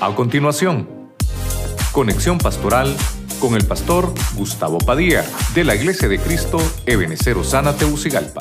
[0.00, 1.12] A continuación,
[1.90, 2.96] conexión pastoral
[3.40, 8.38] con el pastor Gustavo Padilla de la Iglesia de Cristo Ebenecer Osana Teucigalpa.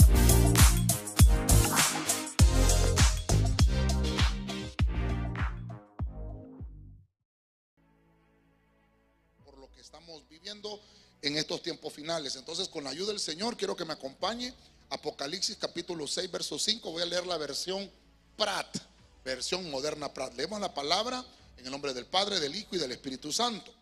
[9.43, 10.79] por lo que estamos viviendo
[11.24, 12.36] en estos tiempos finales.
[12.36, 14.54] Entonces, con la ayuda del Señor, quiero que me acompañe.
[14.92, 16.92] Apocalipsis capítulo 6, verso 5.
[16.92, 17.89] Voy a leer la versión
[18.36, 18.78] Prat,
[19.25, 20.36] versión moderna Prat.
[20.36, 21.25] Leemos la palabra
[21.57, 23.74] en el nombre del Padre, del Hijo y del Espíritu Santo.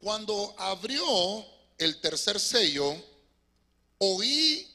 [0.00, 1.44] Cuando abrió
[1.76, 2.96] el tercer sello,
[3.98, 4.66] oí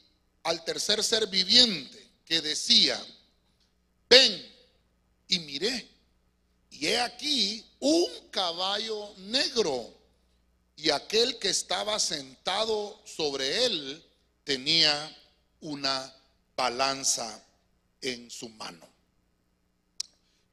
[0.42, 3.02] al tercer ser viviente que decía,
[4.08, 4.54] ven
[5.28, 5.88] y miré.
[6.70, 9.94] Y he aquí un caballo negro
[10.76, 14.04] y aquel que estaba sentado sobre él
[14.42, 15.16] tenía
[15.60, 16.12] una
[16.56, 17.42] balanza
[18.00, 18.93] en su mano.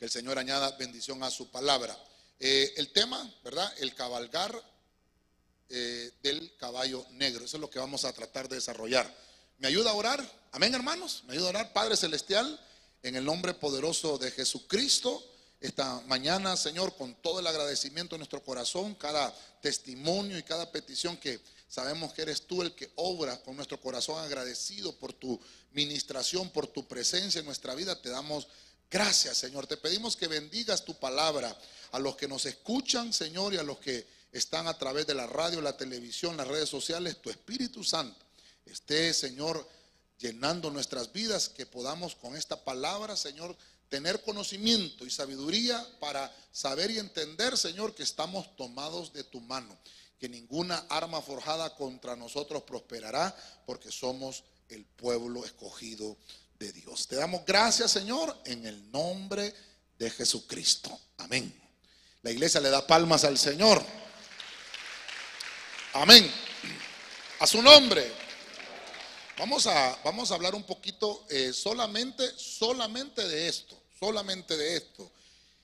[0.02, 1.96] Que el Señor añada bendición a su palabra.
[2.40, 3.72] Eh, el tema, ¿verdad?
[3.78, 4.52] El cabalgar
[5.70, 7.46] eh, del caballo negro.
[7.46, 9.16] Eso es lo que vamos a tratar de desarrollar.
[9.60, 10.48] ¿Me ayuda a orar?
[10.54, 11.22] Amén, hermanos.
[11.28, 11.74] ¿Me ayuda a orar?
[11.74, 12.60] Padre Celestial,
[13.04, 15.24] en el nombre poderoso de Jesucristo
[15.60, 21.16] esta mañana, Señor, con todo el agradecimiento en nuestro corazón, cada testimonio y cada petición
[21.18, 25.40] que sabemos que eres tú el que obra con nuestro corazón agradecido por tu
[25.74, 28.48] ministración, por tu presencia en nuestra vida, te damos
[28.92, 29.66] gracias, Señor.
[29.66, 31.58] Te pedimos que bendigas tu palabra
[31.94, 35.26] a los que nos escuchan, Señor, y a los que están a través de la
[35.26, 38.24] radio, la televisión, las redes sociales, tu Espíritu Santo
[38.66, 39.68] esté, Señor,
[40.18, 43.56] llenando nuestras vidas, que podamos con esta palabra, Señor,
[43.90, 49.78] tener conocimiento y sabiduría para saber y entender, Señor, que estamos tomados de tu mano,
[50.20, 56.16] que ninguna arma forjada contra nosotros prosperará, porque somos el pueblo escogido
[56.66, 57.08] de Dios.
[57.08, 59.54] Te damos gracias, Señor, en el nombre
[59.98, 60.98] de Jesucristo.
[61.18, 61.54] Amén.
[62.22, 63.84] La iglesia le da palmas al Señor.
[65.94, 66.32] Amén.
[67.40, 68.12] A su nombre.
[69.38, 75.12] Vamos a, vamos a hablar un poquito eh, solamente, solamente de esto solamente de esto.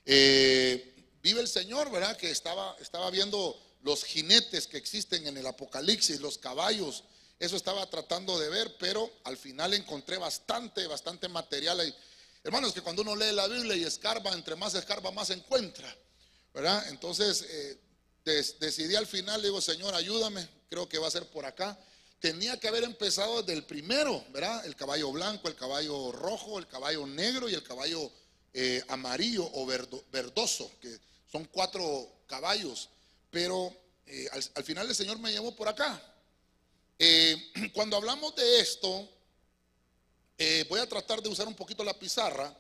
[0.06, 0.94] Eh,
[1.24, 2.16] vive el Señor, ¿verdad?
[2.16, 7.04] Que estaba, estaba viendo los jinetes que existen en el Apocalipsis, los caballos.
[7.40, 11.96] Eso estaba tratando de ver, pero al final encontré bastante, bastante material ahí.
[12.44, 15.94] Hermanos, que cuando uno lee la Biblia y escarba, entre más escarba, más encuentra,
[16.54, 16.88] ¿verdad?
[16.90, 17.78] Entonces eh,
[18.24, 21.78] decidí al final, digo, Señor, ayúdame, creo que va a ser por acá.
[22.20, 24.66] Tenía que haber empezado desde el primero, ¿verdad?
[24.66, 28.12] El caballo blanco, el caballo rojo, el caballo negro y el caballo
[28.54, 31.00] eh, amarillo o verdoso, que
[31.32, 32.90] son cuatro caballos.
[33.30, 33.72] Pero
[34.08, 36.02] eh, al, final el Señor me llevó por acá.
[37.00, 39.10] Eh, cuando hablamos de esto,
[40.70, 42.56] voy a tratar de usar un poquito la pizarra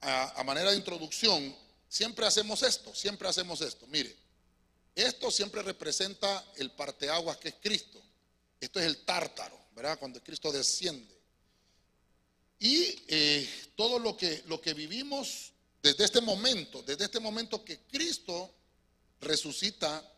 [0.00, 1.54] a, manera de introducción.
[1.88, 3.86] Siempre hacemos esto, siempre hacemos esto.
[3.88, 4.14] Mire,
[4.94, 8.02] esto siempre representa el parteaguas que es Cristo.
[8.60, 9.98] Esto es el tártaro, ¿verdad?
[9.98, 11.12] Cuando Cristo desciende.
[12.58, 15.52] Y eh, todo lo que, lo que vivimos
[15.82, 18.54] desde este momento, desde este momento que Cristo
[19.20, 20.08] resucita,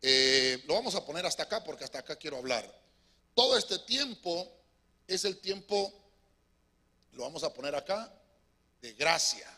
[0.00, 2.80] eh, lo vamos a poner hasta acá porque hasta acá quiero hablar.
[3.40, 4.52] Todo este tiempo
[5.08, 5.90] es el tiempo,
[7.14, 8.12] lo vamos a poner acá,
[8.82, 9.48] de gracia.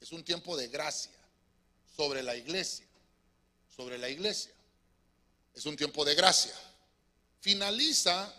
[0.00, 1.12] Es un tiempo de gracia
[1.94, 2.86] sobre la iglesia,
[3.76, 4.54] sobre la iglesia.
[5.54, 6.54] Es un tiempo de gracia.
[7.42, 8.34] Finaliza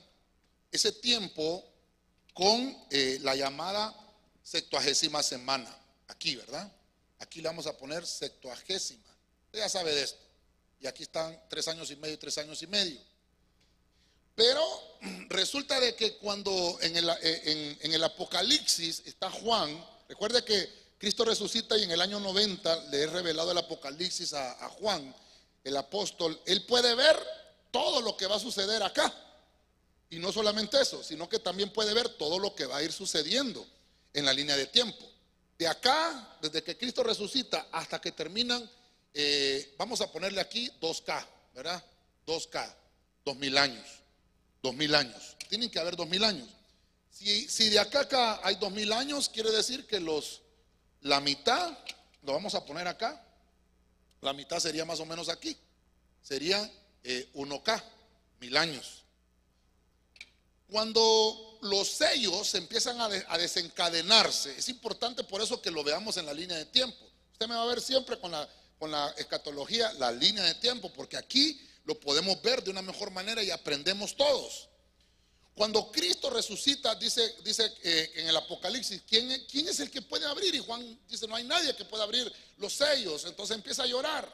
[0.72, 1.64] ese tiempo
[2.34, 3.96] con eh, la llamada
[4.42, 5.70] septuagésima semana.
[6.08, 6.68] Aquí, ¿verdad?
[7.20, 9.16] Aquí le vamos a poner septuagésima.
[9.46, 10.26] Usted ya sabe de esto.
[10.80, 13.09] Y aquí están tres años y medio, tres años y medio.
[14.40, 14.66] Pero
[15.30, 21.26] resulta de que cuando en el, eh, en, el Apocalipsis está Juan, recuerde que Cristo
[21.26, 25.14] resucita y en el año 90 le he revelado el Apocalipsis a, a Juan,
[25.66, 26.40] el apóstol.
[26.46, 27.18] Él puede ver
[27.70, 29.14] todo lo que va a suceder acá.
[30.10, 32.94] Y no solamente eso, sino que también puede ver todo lo que va a ir
[32.94, 33.68] sucediendo
[34.14, 35.06] en la línea de tiempo.
[35.58, 38.68] De acá, desde que Cristo resucita hasta que terminan,
[39.14, 41.84] eh, vamos a ponerle aquí 2K, ¿verdad?
[42.26, 42.74] 2K,
[43.26, 44.00] 2000 años,
[44.62, 45.38] 2000 años.
[45.48, 46.50] Tienen que haber 2000 años.
[47.10, 50.42] Si, si de acá a acá hay 2000 años, quiere decir que los,
[51.02, 51.78] la mitad,
[52.24, 53.26] lo vamos a poner acá,
[54.22, 55.58] la mitad sería más o menos aquí,
[56.22, 56.60] sería
[57.04, 57.84] 1K, eh,
[58.42, 59.04] mil años.
[60.70, 66.34] Cuando los sellos empiezan a, desencadenarse, es importante por eso que lo veamos en la
[66.34, 67.10] línea de tiempo.
[67.32, 68.48] Usted me va a ver siempre con la,
[68.78, 73.10] con la escatología, la línea de tiempo, porque aquí lo podemos ver de una mejor
[73.10, 74.70] manera y aprendemos todos.
[75.56, 80.28] Cuando Cristo resucita, dice, dice eh, en el Apocalipsis, ¿quién, ¿quién es el que puede
[80.28, 80.54] abrir?
[80.54, 83.26] Y Juan dice, no hay nadie que pueda abrir los sellos.
[83.26, 84.32] Entonces empieza a llorar.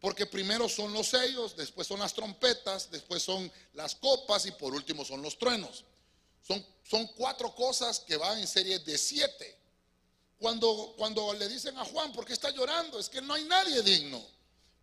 [0.00, 4.74] Porque primero son los sellos, después son las trompetas, después son las copas y por
[4.74, 5.84] último son los truenos.
[6.46, 9.56] Son, son cuatro cosas que van en serie de siete.
[10.38, 12.98] Cuando, cuando le dicen a Juan, ¿por qué está llorando?
[12.98, 14.22] Es que no hay nadie digno.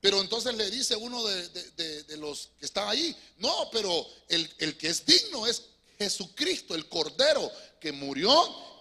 [0.01, 5.05] Pero entonces le dice uno de, los que está ahí, no, pero el, que es
[5.05, 5.63] digno es
[5.97, 8.33] Jesucristo, el Cordero que murió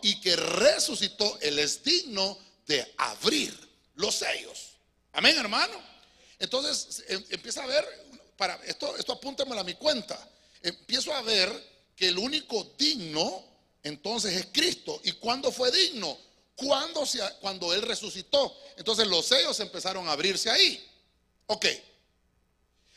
[0.02, 1.38] y que resucitó.
[1.40, 3.52] Él es digno de abrir
[3.96, 4.76] los sellos.
[5.12, 5.74] Amén, hermano.
[6.38, 7.84] Entonces em- empieza a ver,
[8.36, 10.16] para esto, esto apúntemelo a mi cuenta.
[10.62, 11.50] Empiezo a ver
[11.96, 13.44] que el único digno
[13.82, 15.00] entonces es Cristo.
[15.02, 16.16] ¿Y cuándo fue digno?
[16.54, 17.04] Cuando,
[17.40, 18.56] cuando Él resucitó.
[18.76, 20.84] Entonces los sellos empezaron a abrirse ahí.
[21.48, 21.66] Ok.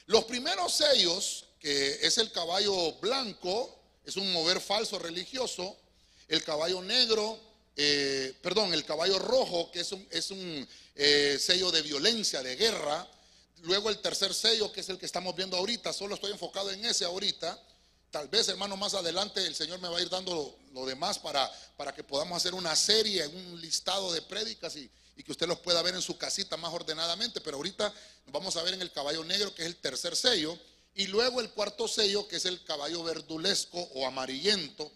[0.08, 5.78] Los primeros sellos, que es el caballo blanco, es un mover falso religioso.
[6.28, 7.40] El caballo negro,
[7.78, 12.58] eh, perdón, el caballo rojo, que es un, es un eh, sello de violencia, de
[12.58, 13.08] guerra.
[13.62, 16.84] Luego el tercer sello, que es el que estamos viendo ahorita, solo estoy enfocado en
[16.84, 17.58] ese ahorita.
[18.10, 21.50] Tal vez, hermano, más adelante el Señor me va a ir dando lo, demás para,
[21.78, 25.60] para que podamos hacer una serie, un listado de prédicas y, y que usted los
[25.60, 27.42] pueda ver en su casita más ordenadamente.
[27.42, 27.94] Pero ahorita
[28.32, 30.58] vamos a ver en el caballo negro, que es el tercer sello.
[30.96, 34.92] Y luego el cuarto sello, que es el caballo verdulesco o amarillento.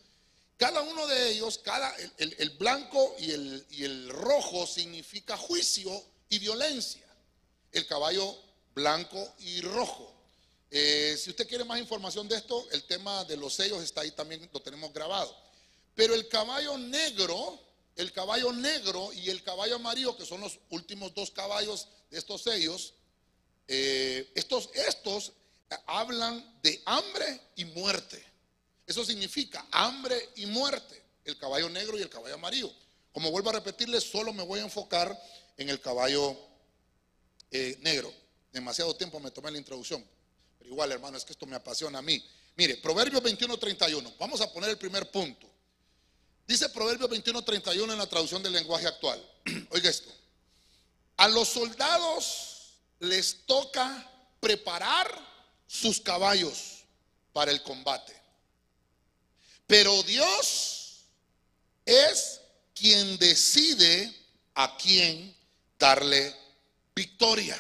[0.57, 5.91] Cada uno de ellos, cada, el, blanco y el, y el rojo significa juicio
[6.29, 7.05] y violencia.
[7.71, 8.35] El caballo
[8.73, 10.11] blanco y rojo.
[10.71, 14.11] Eh, si usted quiere más información de esto, el tema de los sellos está ahí
[14.11, 15.37] también, lo tenemos grabado.
[15.93, 17.59] Pero el caballo negro,
[17.95, 22.43] el caballo negro y el caballo amarillo, que son los últimos dos caballos de estos
[22.43, 22.93] sellos,
[23.67, 25.33] eh, estos, estos
[25.87, 28.23] hablan de hambre y muerte.
[28.85, 32.71] Eso significa hambre y muerte, el caballo negro y el caballo amarillo.
[33.11, 35.17] Como vuelvo a repetirles, solo me voy a enfocar
[35.57, 36.37] en el caballo
[37.49, 38.13] eh, negro.
[38.51, 40.05] Demasiado tiempo me tomé la introducción.
[40.59, 42.23] Pero igual, hermano, es que esto me apasiona a mí.
[42.57, 44.13] Mire, Proverbios 21, 31.
[44.19, 45.49] Vamos a poner el primer punto.
[46.47, 49.23] Dice Proverbios 21, 31 en la traducción del lenguaje actual.
[49.71, 50.11] Oiga esto.
[51.17, 55.09] A los soldados les toca preparar
[55.67, 56.83] sus caballos
[57.33, 58.13] para el combate.
[59.65, 61.05] Pero Dios
[61.85, 62.41] es
[62.73, 64.13] quien decide
[64.53, 65.35] a quién
[65.79, 66.35] darle
[66.95, 67.57] victoria.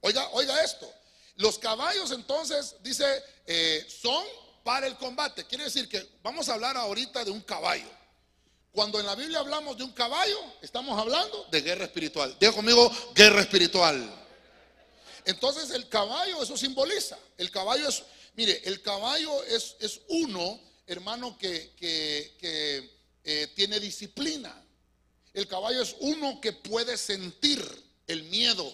[0.00, 0.92] Oiga, oiga esto.
[1.36, 4.24] Los caballos entonces, dice, eh, son
[4.64, 5.44] para el combate.
[5.44, 7.88] Quiere decir que vamos a hablar ahorita de un caballo.
[8.72, 12.36] Cuando en la Biblia hablamos de un caballo, estamos hablando de guerra espiritual.
[12.40, 14.10] Diga conmigo, guerra espiritual.
[15.26, 17.16] Entonces el caballo eso simboliza.
[17.38, 18.02] El caballo es,
[18.34, 22.92] mire, el caballo es, es uno, hermano, que, que-
[23.26, 24.54] eh, tiene disciplina.
[25.32, 27.64] El caballo es uno que puede sentir
[28.06, 28.70] el miedo.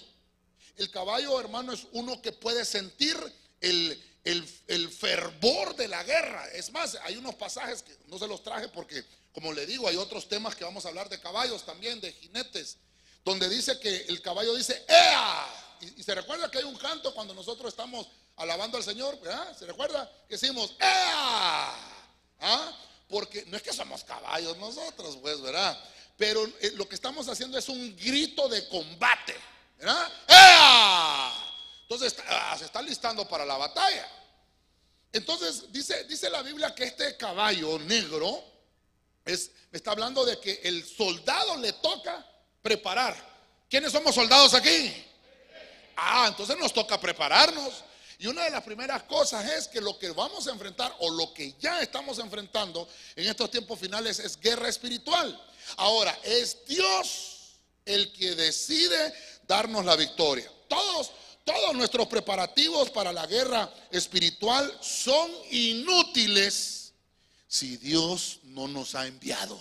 [0.76, 3.16] El caballo, hermano, es uno que puede sentir
[3.60, 6.46] el, el- el fervor de la guerra.
[6.52, 9.96] Es más, hay unos pasajes que no se los traje porque, como le digo, hay
[9.96, 12.76] otros temas que vamos a hablar de caballos también, de jinetes,
[13.25, 15.46] donde dice que el caballo dice, ¡Ea!
[15.96, 18.06] Y, se recuerda que hay un canto cuando nosotros estamos
[18.37, 19.56] alabando al Señor, ¿verdad?
[19.56, 20.11] ¿Se recuerda?
[20.28, 21.75] Que decimos, ¡Ea!
[22.40, 22.72] ¿Ah?
[23.08, 25.79] Porque no es que somos caballos nosotros, pues, ¿verdad?
[26.17, 29.34] Pero eh, lo que estamos haciendo es un grito de combate,
[29.79, 30.12] ¿verdad?
[30.29, 31.49] ¡Ea!
[31.91, 34.09] Entonces ah, se está listando para la batalla.
[35.13, 38.44] Entonces dice, dice la Biblia que este caballo negro
[39.25, 42.25] es, está hablando de que el soldado le toca
[42.63, 43.17] preparar.
[43.69, 45.05] ¿Quiénes somos soldados aquí?
[45.97, 47.82] Ah, entonces nos toca prepararnos.
[48.20, 51.35] Y una de las primeras cosas es que lo que vamos a enfrentar o lo
[51.35, 55.44] que ya estamos enfrentando en estos tiempos finales es guerra espiritual.
[55.77, 60.49] Ahora, es Dios el que decide darnos la victoria.
[60.69, 61.11] Todos,
[61.44, 66.93] todos nuestros preparativos para la guerra espiritual son inútiles
[67.47, 69.61] si Dios no nos ha enviado.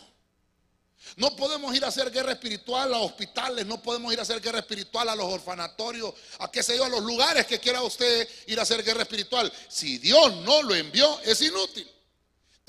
[1.15, 4.59] No podemos ir a hacer guerra espiritual a hospitales, no podemos ir a hacer guerra
[4.59, 8.59] espiritual a los orfanatorios, a qué sé yo, a los lugares que quiera usted ir
[8.59, 9.51] a hacer guerra espiritual.
[9.67, 11.89] Si Dios no lo envió, es inútil.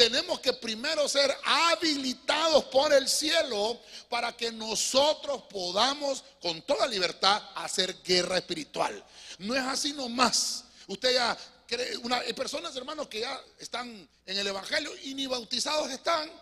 [0.00, 3.78] Tenemos que primero ser habilitados por el cielo
[4.08, 9.04] para que nosotros podamos con toda libertad hacer guerra espiritual.
[9.40, 10.64] No es así nomás.
[10.86, 15.90] Usted ya cree, hay personas, hermanos, que ya están en el Evangelio y ni bautizados
[15.90, 16.32] están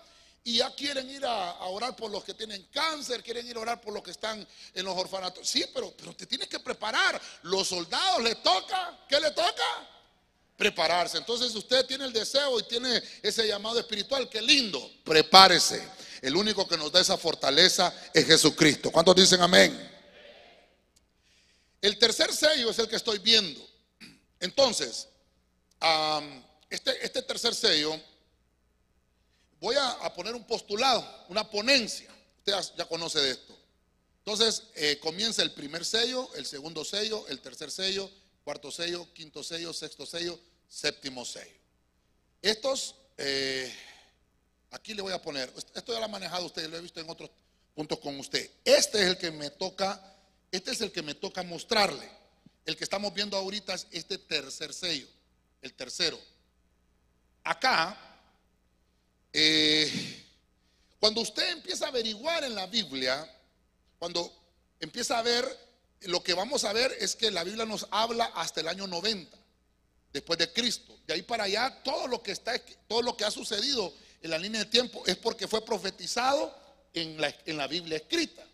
[0.45, 3.61] y ya quieren ir a, a orar por los que tienen cáncer, quieren ir a
[3.61, 5.49] orar por los que están en los orfanatos.
[5.49, 7.21] Sí, pero, pero te tienes que preparar.
[7.43, 9.98] Los soldados les toca, ¿qué le toca?
[10.59, 11.17] Prepararse.
[11.17, 15.83] Entonces usted tiene el deseo y tiene ese llamado espiritual, qué lindo, prepárese.
[16.21, 18.91] El único que nos da esa fortaleza es Jesucristo.
[18.91, 19.89] ¿Cuántos dicen amén?
[21.81, 23.65] El tercer sello es el que estoy viendo.
[24.41, 25.07] Entonces,
[26.69, 27.99] este, este, tercer sello,
[29.61, 32.13] voy a, poner un postulado, una ponencia.
[32.39, 33.57] Usted ya, conoce de esto.
[34.25, 38.11] Entonces, eh, comienza el primer sello, el segundo sello, el tercer sello,
[38.49, 41.61] cuarto sello, quinto sello, sexto sello, séptimo sello.
[42.41, 43.71] Estos, eh,
[44.71, 47.11] aquí le voy a poner, esto ya lo ha manejado usted, lo he visto en
[47.11, 47.31] otros
[47.75, 48.51] puntos con usted.
[48.65, 50.01] Este es el que me toca,
[50.51, 52.09] este es el que me toca mostrarle.
[52.65, 55.09] El que estamos viendo ahorita es este tercer sello,
[55.61, 56.19] el tercero.
[57.45, 57.99] Acá,
[59.31, 60.25] eh,
[60.99, 63.31] cuando usted empieza a averiguar en la Biblia,
[63.99, 64.33] cuando
[64.81, 65.68] empieza a ver,
[66.03, 69.37] lo que vamos a ver es que la Biblia nos habla hasta el año 90
[70.13, 70.99] después de Cristo.
[71.07, 72.53] De ahí para allá, todo lo que está,
[72.87, 76.55] todo lo que ha sucedido en la línea de tiempo es porque fue profetizado
[76.95, 78.45] en la, Biblia escrita.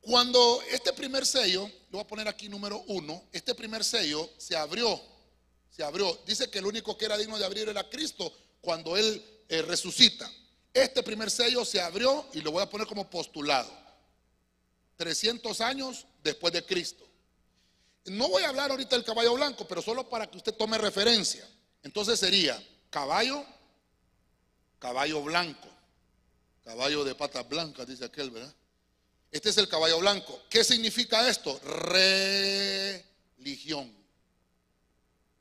[0.00, 4.56] Cuando este primer sello, lo voy a poner aquí número uno, este primer sello se
[4.56, 5.00] abrió,
[5.70, 6.18] se abrió.
[6.26, 10.30] Dice que el único que era digno de abrir era Cristo cuando Él eh, resucita.
[10.72, 13.70] Este primer sello se abrió y lo voy a poner como postulado.
[14.98, 17.08] 300 años después de Cristo.
[18.04, 21.48] No voy a hablar ahorita del caballo blanco, pero solo para que usted tome referencia.
[21.82, 23.44] Entonces sería caballo,
[24.78, 25.68] caballo blanco,
[26.64, 28.52] caballo de patas blancas, dice aquel, ¿verdad?
[29.30, 30.42] Este es el caballo blanco.
[30.50, 31.60] ¿Qué significa esto?
[33.36, 33.94] Religión.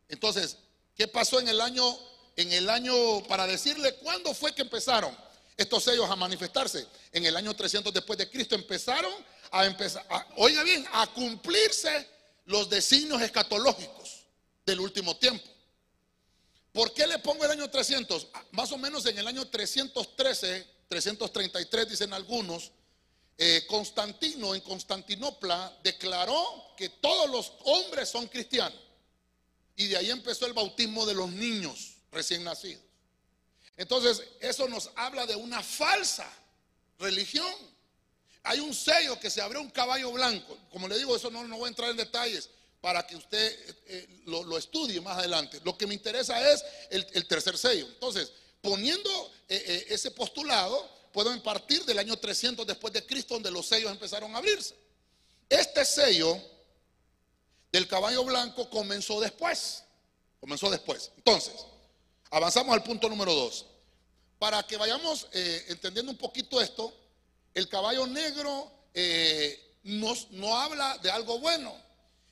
[0.10, 0.58] Entonces,
[0.96, 1.98] ¿qué pasó en el año,
[2.36, 5.18] en el año, para decirle cuándo fue que empezaron
[5.56, 6.86] estos sellos a manifestarse?
[7.12, 9.14] En el año 300 después de Cristo empezaron
[9.52, 10.06] a empezar,
[10.38, 12.08] oiga bien, a cumplirse
[12.46, 14.26] los designios escatológicos
[14.66, 15.46] del último tiempo.
[16.72, 18.28] ¿Por qué le pongo el año 300?
[18.52, 22.72] Más o menos en el año 313, 333 dicen algunos,
[23.38, 28.80] eh, Constantino en Constantinopla declaró que todos los hombres son cristianos.
[29.76, 32.84] Y de ahí empezó el bautismo de los niños recién nacidos.
[33.76, 36.28] Entonces, eso nos habla de una falsa
[36.98, 37.54] religión
[38.48, 40.58] hay un sello que se abrió un caballo blanco.
[40.72, 42.50] Como le digo, eso no, no voy a entrar en detalles
[42.80, 45.60] para que usted eh, eh, lo, estudie más adelante.
[45.66, 47.86] Lo que me interesa es el, tercer sello.
[47.88, 53.68] Entonces, poniendo eh, ese postulado, puedo partir del año 300 después de Cristo, donde los
[53.68, 54.76] sellos empezaron a abrirse.
[55.50, 56.42] Este sello
[57.70, 59.84] del caballo blanco comenzó después.
[60.40, 61.12] Comenzó después.
[61.18, 61.54] Entonces,
[62.30, 63.66] avanzamos al punto número dos.
[64.40, 66.94] Para que vayamos entendiendo un poquito esto,
[67.58, 71.76] el caballo negro eh, no habla de algo bueno.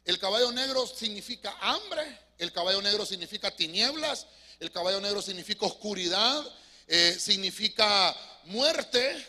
[0.03, 4.27] El caballo negro significa hambre, el caballo negro significa tinieblas,
[4.59, 6.45] el caballo negro significa oscuridad,
[6.85, 9.25] eh, significa muerte.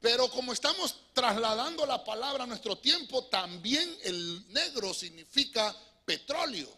[0.00, 5.72] Pero como estamos trasladando la palabra a nuestro tiempo, también el negro significa
[6.04, 6.68] petróleo.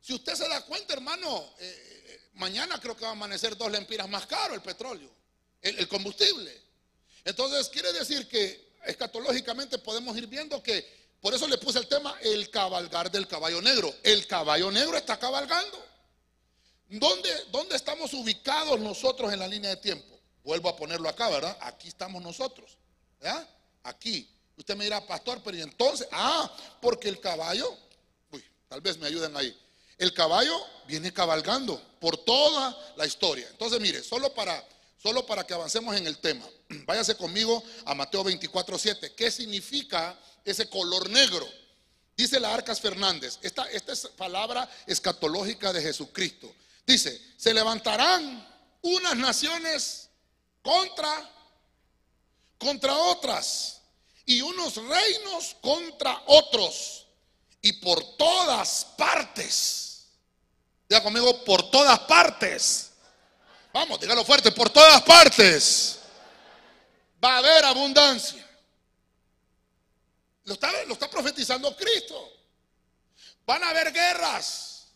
[0.00, 4.08] Si usted se da cuenta, hermano, eh, mañana creo que va a amanecer dos lempiras
[4.08, 5.23] más caro el petróleo
[5.64, 6.52] el, combustible.
[7.24, 10.86] Entonces, quiere decir que escatológicamente podemos ir viendo que,
[11.20, 13.92] por eso le puse el tema, el cabalgar del caballo negro.
[14.02, 15.82] El caballo negro está cabalgando.
[16.88, 20.20] ¿Dónde, ¿Dónde estamos ubicados nosotros en la línea de tiempo?
[20.44, 21.56] Vuelvo a ponerlo acá, ¿verdad?
[21.62, 22.76] Aquí estamos nosotros.
[23.18, 23.48] ¿verdad?
[23.84, 24.30] Aquí.
[24.56, 26.48] Usted me dirá, pastor, pero entonces, ah,
[26.80, 27.76] porque el caballo,
[28.30, 29.58] uy, tal vez me ayuden ahí.
[29.98, 30.54] El caballo
[30.86, 33.48] viene cabalgando por toda la historia.
[33.50, 34.64] Entonces, mire, solo para
[35.04, 36.48] Solo para que avancemos en el tema.
[36.86, 39.12] Váyase conmigo a Mateo 24, 7.
[39.14, 41.46] ¿Qué significa ese color negro?
[42.16, 43.38] Dice la Arcas Fernández.
[43.42, 46.50] Esta, es palabra escatológica de Jesucristo.
[46.86, 48.48] Dice, se levantarán
[48.80, 50.08] unas naciones
[50.62, 51.30] contra,
[52.56, 53.82] contra otras
[54.24, 57.06] y unos reinos contra otros.
[57.60, 60.06] Y por todas partes.
[60.88, 62.93] Diga conmigo, por todas partes
[63.74, 65.98] Vamos, dígalo fuerte, por todas partes
[67.22, 68.48] va a haber abundancia.
[70.44, 72.32] Lo está, profetizando Cristo.
[73.44, 74.92] Van a haber guerras.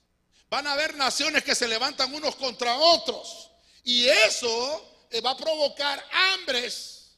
[0.49, 3.51] Van a haber naciones que se levantan unos contra otros.
[3.83, 7.17] Y eso eh, va a provocar hambres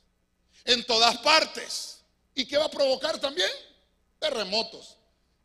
[0.65, 1.99] en todas partes.
[2.35, 3.51] ¿Y qué va a provocar también?
[4.19, 4.97] Terremotos.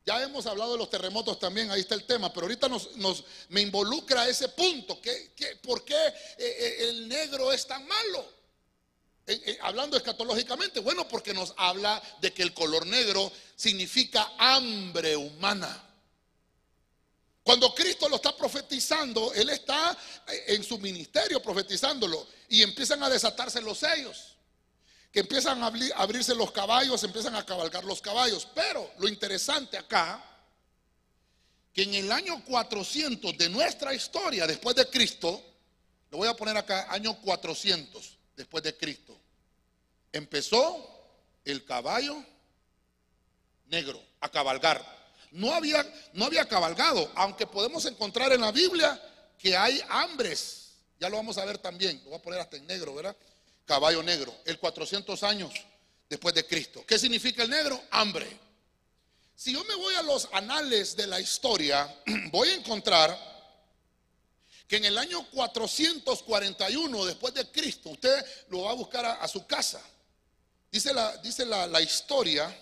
[0.06, 3.62] Ya hemos hablado de los terremotos también, ahí está el tema, pero ahorita nos, me
[3.62, 5.02] involucra ese punto.
[5.02, 5.34] ¿Qué,
[5.64, 8.24] por qué eh, eh, el negro es tan malo?
[9.26, 15.84] Eh, hablando escatológicamente, bueno, porque nos habla de que el color negro significa hambre humana.
[17.42, 19.98] Cuando Cristo lo está profetizando, Él está
[20.48, 24.35] en su ministerio profetizándolo y empiezan a desatarse los sellos,
[25.16, 28.46] que empiezan a abrirse los caballos, empiezan a cabalgar los caballos.
[28.54, 30.22] Pero lo interesante acá,
[31.72, 35.42] que en el año 400 de nuestra historia, después de Cristo,
[36.12, 39.18] lo voy a poner acá, año 400 después de Cristo,
[40.12, 40.86] empezó
[41.46, 42.22] el caballo
[43.68, 44.84] negro a cabalgar.
[45.32, 49.02] No había, no había cabalgado, aunque podemos encontrar en la Biblia
[49.40, 50.74] que hay hambres.
[51.00, 52.02] Ya lo vamos a ver también.
[52.04, 53.16] Lo voy a poner hasta en negro, ¿verdad?
[53.66, 54.36] Caballo negro.
[54.46, 55.52] El 400 años
[56.10, 56.84] después de Cristo.
[56.88, 57.82] ¿Qué significa el negro?
[57.92, 58.28] Hambre.
[59.36, 61.94] Si yo me voy a los anales de la historia,
[62.32, 63.36] voy a encontrar
[64.68, 69.46] que en el año 441 después de Cristo, usted lo va a buscar a, su
[69.46, 69.82] casa.
[70.72, 72.56] Dice, la, dice la historia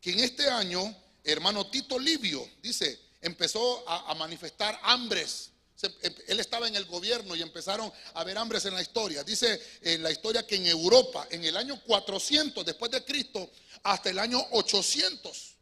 [0.00, 5.50] que en este año hermano Tito Livio, dice, empezó a, manifestar hambres.
[5.82, 9.24] Em, él estaba en el gobierno y empezaron a haber hambres en la historia.
[9.24, 13.50] Dice en la historia que en Europa, en el año 400 después de Cristo,
[13.82, 15.56] hasta el año 800.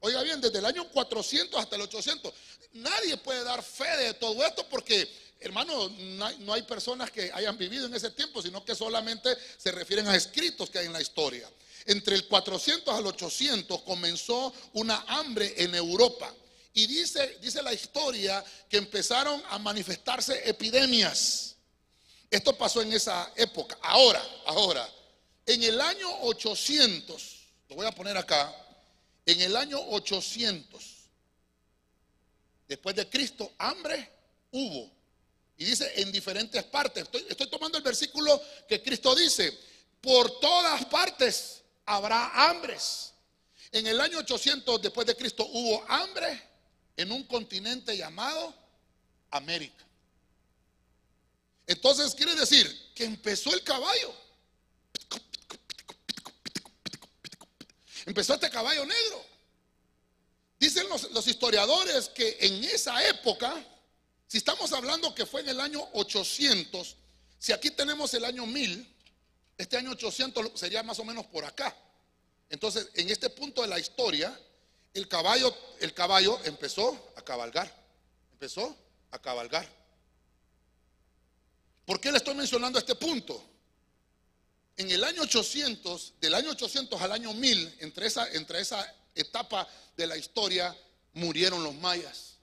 [0.00, 2.32] Oiga bien, desde el año 400 hasta el 800.
[2.74, 5.08] Nadie puede dar fe de todo esto porque,
[5.40, 5.88] hermano,
[6.40, 10.16] no hay personas que hayan vivido en ese tiempo, sino que solamente se refieren a
[10.16, 11.50] escritos que hay en la historia.
[11.86, 16.34] Entre el 400 al 800 comenzó una hambre en Europa.
[16.76, 21.56] Y dice, dice la historia que empezaron a manifestarse epidemias.
[22.30, 23.78] Esto pasó en esa época.
[23.80, 24.86] Ahora, ahora,
[25.46, 27.36] en el año 800,
[27.70, 28.54] lo voy a poner acá,
[29.24, 30.84] en el año 800,
[32.68, 34.10] después de Cristo, hambre
[34.50, 34.90] hubo.
[35.56, 37.04] Y dice en diferentes partes.
[37.04, 39.58] Estoy, estoy tomando el versículo que Cristo dice,
[40.02, 43.14] por todas partes habrá hambres.
[43.72, 46.54] En el año 800 después de Cristo hubo hambre
[46.96, 48.54] en un continente llamado
[49.30, 49.84] América.
[51.66, 54.14] Entonces quiere decir que empezó el caballo.
[58.06, 59.24] Empezó este caballo negro.
[60.58, 63.62] Dicen los, historiadores que en esa época,
[64.26, 66.96] si estamos hablando que fue en el año 800,
[67.38, 68.94] si aquí tenemos el año 1000,
[69.58, 71.76] este año 800 sería más o menos por acá.
[72.48, 74.38] Entonces, en este punto de la historia,
[74.96, 77.70] el caballo, el caballo empezó a cabalgar.
[78.32, 78.74] Empezó
[79.10, 79.68] a cabalgar.
[81.84, 83.42] ¿Por qué le estoy mencionando este punto?
[84.78, 89.68] En el año 800, del año 800 al año 1000, entre esa, entre esa etapa
[89.96, 90.74] de la historia,
[91.12, 92.38] murieron los mayas.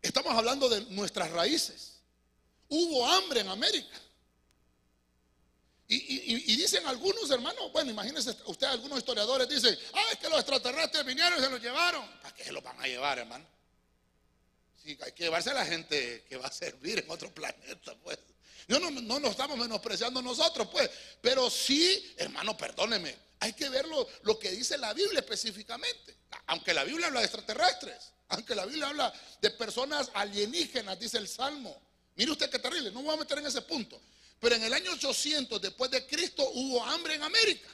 [0.00, 2.00] Estamos hablando de nuestras raíces.
[2.68, 4.00] Hubo hambre en América.
[5.88, 11.04] Y, dicen algunos hermanos, bueno, imagínense usted, algunos historiadores dicen, ah, es que los extraterrestres
[11.04, 12.04] vinieron y se los llevaron.
[12.22, 13.46] ¿Para qué se los van a llevar, hermano?
[14.82, 18.18] Sí, hay que llevarse a la gente que va a servir en otro planeta, pues.
[18.68, 20.90] No, no, no nos estamos menospreciando nosotros, pues.
[21.20, 26.16] Pero sí, hermano, perdóneme, hay que ver lo, lo que dice la Biblia específicamente.
[26.46, 31.28] Aunque la Biblia habla de extraterrestres, aunque la Biblia habla de personas alienígenas, dice el
[31.28, 31.80] Salmo.
[32.16, 34.00] Mire usted qué terrible, no me voy a meter en ese punto.
[34.40, 37.68] Pero en el año 800 después de Cristo hubo hambre en América.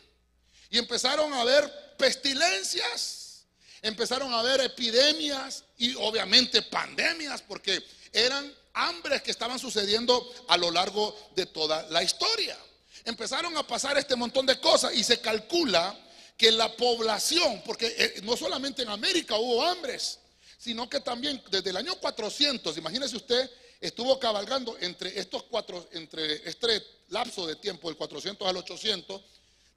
[0.71, 3.45] Y empezaron a haber pestilencias,
[3.83, 10.71] empezaron a haber epidemias y obviamente pandemias, porque eran hambres que estaban sucediendo a lo
[10.71, 12.57] largo de toda la historia.
[13.05, 15.99] Empezaron a pasar este montón de cosas y se calcula
[16.37, 20.19] que la población, porque eh, no solamente en América hubo hambres,
[20.59, 23.51] sino que también desde el año 400, imagínese usted,
[23.83, 29.21] estuvo cabalgando entre estos cuatro, entre este lapso de tiempo, del 400 al 800,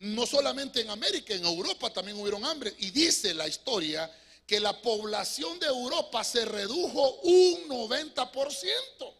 [0.02, 2.74] no solamente en América, en Europa también hubieron hambre.
[2.78, 4.10] Y dice la historia
[4.46, 9.14] que la población de Europa se redujo un 90%.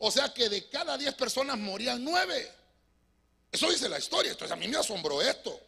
[0.00, 2.52] O sea que de cada 10 personas morían 9.
[3.52, 4.32] Eso dice la historia.
[4.32, 5.60] Entonces a mí me asombró esto.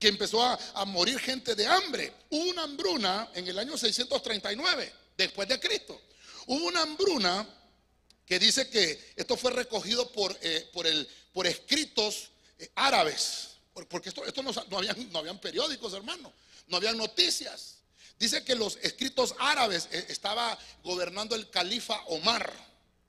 [0.00, 2.12] Que empezó a, a morir gente de hambre.
[2.30, 6.00] Hubo una hambruna en el año 639, después de Cristo.
[6.46, 7.46] Hubo una hambruna
[8.28, 13.56] que dice que esto fue recogido por, eh, por, el, por escritos eh, árabes,
[13.88, 16.30] porque esto, esto no, habían, no, habían, periódicos, hermano,
[16.66, 17.76] no habían noticias.
[18.18, 22.52] Dice que los escritos árabes eh, estaba gobernando el califa Omar,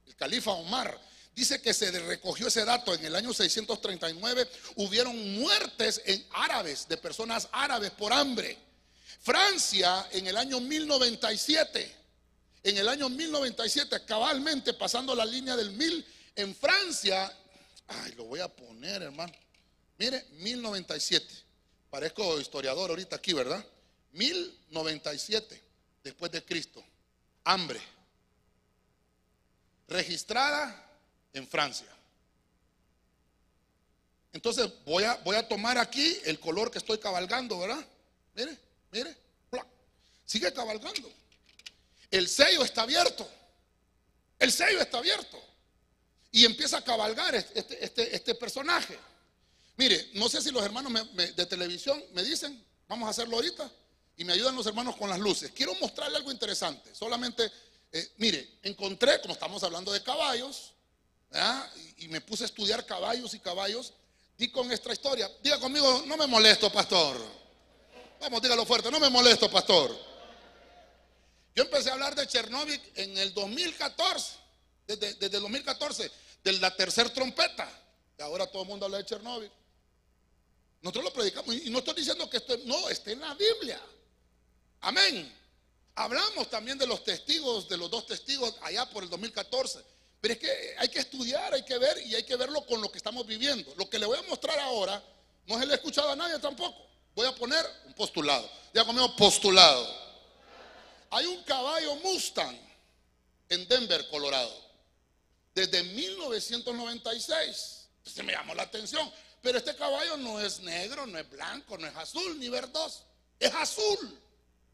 [0.07, 0.97] el califa Omar.
[1.35, 6.95] Dice que se recogió ese dato en el año 639, hubieron muertes en árabes, de
[6.95, 8.57] personas árabes por hambre.
[9.21, 11.98] Francia en el año 1097
[12.63, 17.31] en el año 1097, cabalmente pasando la línea del 1000 en Francia.
[17.87, 19.33] Ay, lo voy a poner, hermano.
[19.97, 21.25] Mire, 1097.
[21.89, 23.65] Parezco historiador ahorita aquí, ¿verdad?
[24.11, 25.63] 1097.
[26.03, 26.83] después de Cristo.
[27.43, 27.81] Hambre.
[29.87, 30.89] Registrada
[31.33, 31.87] en Francia.
[34.31, 37.83] Entonces voy a, voy a tomar aquí el color que estoy cabalgando, ¿verdad?
[38.35, 38.57] Mire,
[38.91, 39.17] mire.
[40.25, 41.11] Sigue cabalgando.
[42.11, 43.29] El sello está abierto.
[44.39, 45.39] El sello está abierto.
[46.31, 48.97] Y empieza a cabalgar este, este, este, personaje.
[49.77, 53.69] Mire, no sé si los hermanos de televisión me dicen, vamos a hacerlo ahorita,
[54.17, 55.51] y me ayudan los hermanos con las luces.
[55.55, 56.93] Quiero mostrarle algo interesante.
[56.93, 57.49] Solamente,
[57.91, 60.73] eh, mire, encontré, como estamos hablando de caballos,
[61.97, 63.93] y, y, me puse a estudiar caballos y caballos,
[64.37, 65.29] y con esta historia.
[65.41, 67.17] Diga conmigo, no me molesto, pastor.
[68.19, 70.08] Vamos, dígalo fuerte, no me molesto, pastor.
[71.55, 74.37] Yo empecé a hablar de Chernóbil en el 2014,
[74.87, 76.11] desde, el 2014,
[76.43, 77.69] de la tercera trompeta.
[78.17, 79.51] Y ahora todo el mundo habla de Chernóbil.
[80.81, 83.81] Nosotros lo predicamos y no estoy diciendo que esto no, está en la Biblia.
[84.81, 85.35] Amén.
[85.95, 89.79] Hablamos también de los testigos, de los dos testigos allá por el 2014.
[90.21, 92.91] Pero es que hay que estudiar, hay que ver y hay que verlo con lo
[92.91, 93.73] que estamos viviendo.
[93.75, 95.03] Lo que le voy a mostrar ahora
[95.45, 96.87] no se le he escuchado a nadie tampoco.
[97.15, 98.49] Voy a poner un postulado.
[98.73, 100.08] Ya conmigo postulado.
[101.11, 102.57] Hay un caballo Mustang
[103.49, 104.53] en Denver, Colorado,
[105.53, 107.87] desde 1996.
[108.05, 109.11] Se me llamó la atención.
[109.41, 113.03] Pero este caballo no es negro, no es blanco, no es azul, ni verdoso.
[113.39, 114.19] Es azul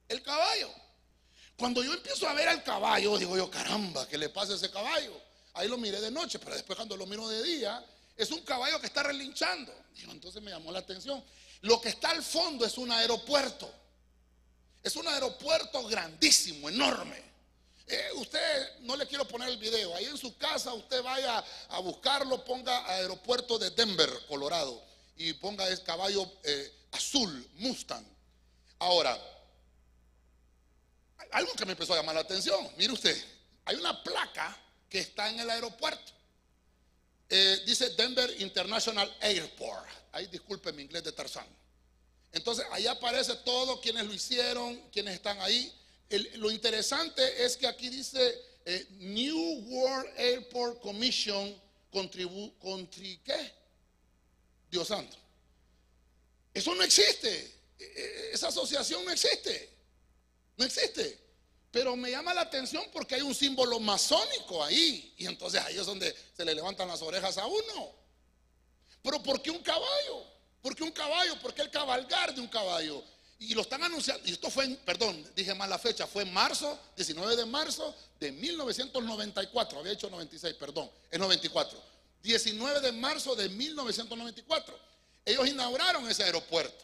[0.10, 0.70] el caballo.
[1.58, 4.72] Cuando yo empiezo a ver al caballo, digo yo, caramba, ¿qué le pasa a ese
[4.72, 5.22] caballo?
[5.54, 7.86] Ahí lo miré de noche, pero después cuando lo miro de día,
[8.18, 9.74] es un caballo que está relinchando.
[10.10, 11.24] Entonces me llamó la atención.
[11.62, 13.72] Lo que está al fondo es un aeropuerto.
[14.86, 17.20] Es un aeropuerto grandísimo, enorme.
[17.88, 21.80] Eh, usted, no le quiero poner el video, ahí en su casa usted vaya a
[21.80, 24.80] buscarlo, ponga aeropuerto de Denver, Colorado,
[25.18, 28.06] y ponga el caballo eh, azul, Mustang.
[28.78, 29.20] Ahora,
[31.32, 33.20] algo que me empezó a llamar la atención, mire usted,
[33.66, 34.56] hay una placa
[34.88, 36.12] que está en el aeropuerto.
[37.28, 39.88] Eh, dice Denver International Airport.
[40.12, 41.48] Ahí disculpe mi inglés de Tarzán.
[42.36, 45.74] Entonces, ahí aparece todo, quienes lo hicieron, quienes están ahí
[46.10, 52.54] lo interesante es que aquí dice eh, New World Airport Commission contribu,
[53.24, 53.54] ¿qué?
[54.70, 55.18] Dios santo.
[56.54, 57.54] Eso no existe.
[57.80, 59.70] E, e, esa asociación no existe.
[60.58, 61.20] No existe.
[61.72, 65.14] Pero me llama la atención porque hay un símbolo masónico ahí.
[65.18, 67.96] Y entonces ahí es donde se le levantan las orejas a uno.
[69.02, 70.35] Pero ¿por qué un caballo?
[70.66, 71.40] ¿Por qué un caballo?
[71.42, 73.04] ¿Por qué el cabalgar de un caballo?
[73.38, 76.34] Y lo están anunciando, y esto fue, en, perdón, dije mal la fecha, fue en
[76.34, 81.80] marzo, 19 de marzo de 1994, había hecho 96, perdón, es 94.
[82.24, 84.80] 19 de marzo de 1994.
[85.24, 86.84] Ellos inauguraron ese aeropuerto.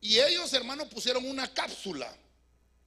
[0.00, 2.10] Y ellos, hermanos, pusieron una cápsula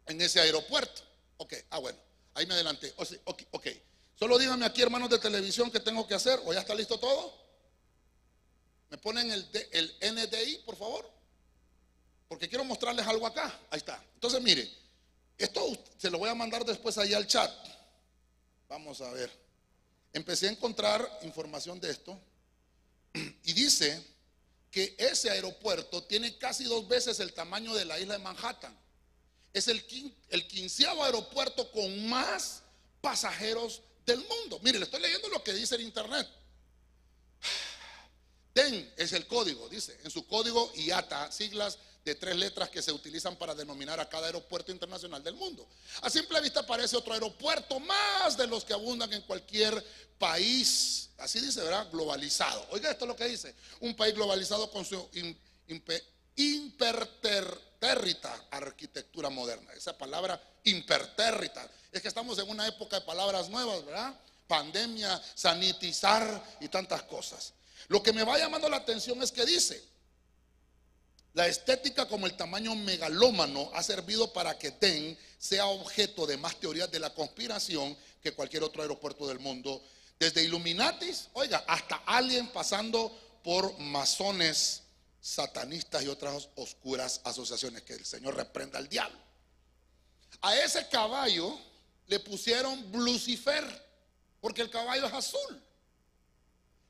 [0.08, 1.04] en ese aeropuerto.
[1.38, 2.00] Ok, ah, bueno,
[2.34, 2.92] ahí me adelanté.
[2.98, 3.68] Ok, ok.
[4.18, 7.47] Solo díganme aquí, hermanos de televisión, qué tengo que hacer, o ya está listo todo.
[8.90, 11.12] ¿Me ponen el, el NDI, por favor?
[12.28, 13.58] Porque quiero mostrarles algo acá.
[13.70, 14.04] Ahí está.
[14.14, 14.70] Entonces, mire,
[15.38, 15.62] esto
[15.98, 17.52] se lo voy a mandar después ahí al chat.
[18.68, 19.32] Vamos a ver.
[20.14, 22.20] Empecé a encontrar información de esto
[23.44, 24.04] y dice
[24.72, 28.78] que ese aeropuerto tiene casi dos veces el tamaño de la isla de Manhattan.
[29.54, 29.84] Es el,
[30.30, 32.64] el quinceavo aeropuerto con más
[33.02, 34.60] pasajeros del mundo.
[34.62, 36.28] Mire, le estoy leyendo lo que dice el internet.
[38.58, 42.92] TEN es el código, dice, en su código IATA, siglas de tres letras que se
[42.92, 45.68] utilizan para denominar a cada aeropuerto internacional del mundo.
[46.02, 49.86] A simple vista parece otro aeropuerto más de los que abundan en cualquier
[50.18, 51.88] país, así dice, ¿verdad?
[51.92, 52.66] Globalizado.
[52.72, 55.08] Oiga, esto es lo que dice, un país globalizado con su
[56.36, 59.72] impertérrita arquitectura moderna.
[59.74, 64.20] Esa palabra impertérrita, es que estamos en una época de palabras nuevas, ¿verdad?
[64.48, 67.54] Pandemia, sanitizar y tantas cosas.
[67.88, 69.82] Lo que me va llamando la atención es que dice,
[71.34, 76.60] la estética como el tamaño megalómano ha servido para que TEN sea objeto de más
[76.60, 79.82] teorías de la conspiración que cualquier otro aeropuerto del mundo.
[80.20, 84.82] Desde Illuminatis, oiga, hasta alguien pasando por masones,
[85.22, 87.84] satanistas y otras oscuras asociaciones.
[87.84, 89.20] Que el Señor reprenda al diablo.
[90.42, 91.58] A ese caballo
[92.08, 93.64] le pusieron Lucifer,
[94.42, 95.67] porque el caballo es azul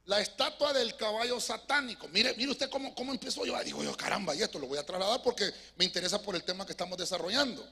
[0.07, 2.07] la estatua del caballo satánico.
[2.07, 3.61] Mire, mire usted cómo, cómo empezó yo.
[3.63, 6.65] Digo yo, caramba, y esto lo voy a trasladar porque me interesa por el tema
[6.65, 7.67] que estamos desarrollando.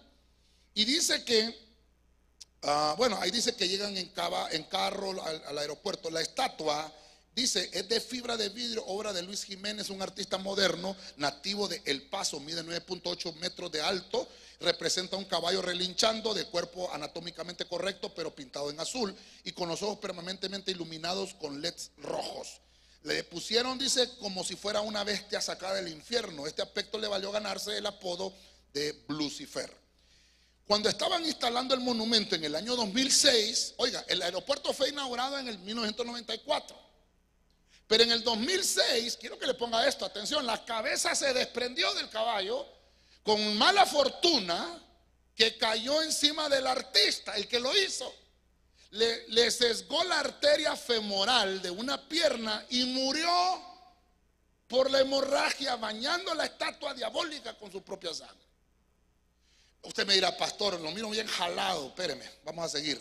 [0.73, 1.57] Y dice que,
[2.63, 4.11] ah, bueno, ahí dice que llegan en,
[4.51, 6.09] en carro al, aeropuerto.
[6.09, 6.91] La estatua,
[7.33, 11.81] dice, es de fibra de vidrio, obra de Luis Jiménez, un artista moderno, nativo de
[11.85, 14.27] El Paso, mide 9.8 metros de alto
[14.59, 19.81] representa un caballo relinchando de cuerpo anatómicamente correcto, pero pintado en azul y con los
[19.81, 22.61] ojos permanentemente iluminados con LEDs rojos.
[23.03, 26.47] Le pusieron, dice, como si fuera una bestia sacada del infierno.
[26.47, 28.33] Este aspecto le valió ganarse el apodo
[28.73, 29.71] de Lucifer.
[30.65, 35.47] Cuando estaban instalando el monumento en el año 2006, oiga, el aeropuerto fue inaugurado en
[35.47, 36.75] el 1994.
[37.87, 42.09] Pero en el 2006, quiero que le ponga esto, atención, la cabeza se desprendió del
[42.09, 42.65] caballo
[43.25, 44.81] con mala fortuna
[45.35, 48.13] que cayó encima del artista, el que lo hizo
[48.95, 53.29] le, sesgó la arteria femoral de una pierna y murió
[54.67, 58.45] por la hemorragia bañando la estatua diabólica con su propia sangre.
[59.83, 62.99] Usted me dirá, pastor, lo miro bien jalado, espéreme, vamos a seguir.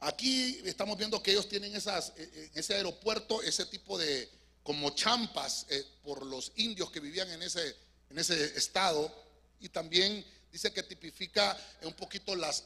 [0.00, 1.80] Aquí estamos viendo que ellos tienen eh,
[2.16, 4.28] eh, ese aeropuerto, ese tipo de
[4.62, 7.76] como champas eh, por los indios que vivían en ese,
[8.10, 9.10] en ese estado.
[9.60, 12.64] Y también dice que tipifica un poquito las...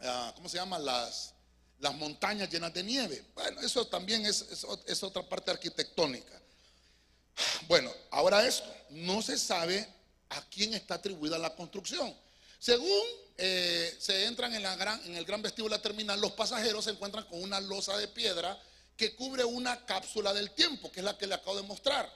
[0.00, 0.78] Ah, ¿cómo se llama?
[0.78, 1.34] Las,
[1.78, 3.24] las montañas llenas de nieve.
[3.34, 4.44] Bueno, eso también es,
[4.86, 6.40] es, otra parte arquitectónica.
[7.66, 9.86] Bueno, ahora esto, no se sabe
[10.30, 12.14] a quién está atribuida la construcción.
[12.58, 13.02] Según
[13.36, 17.24] eh, se entran en, la gran, en el gran vestíbulo terminal, los pasajeros se encuentran
[17.24, 18.58] con una losa de piedra
[18.96, 22.10] que cubre una cápsula del tiempo, que es la que le acabo de mostrar.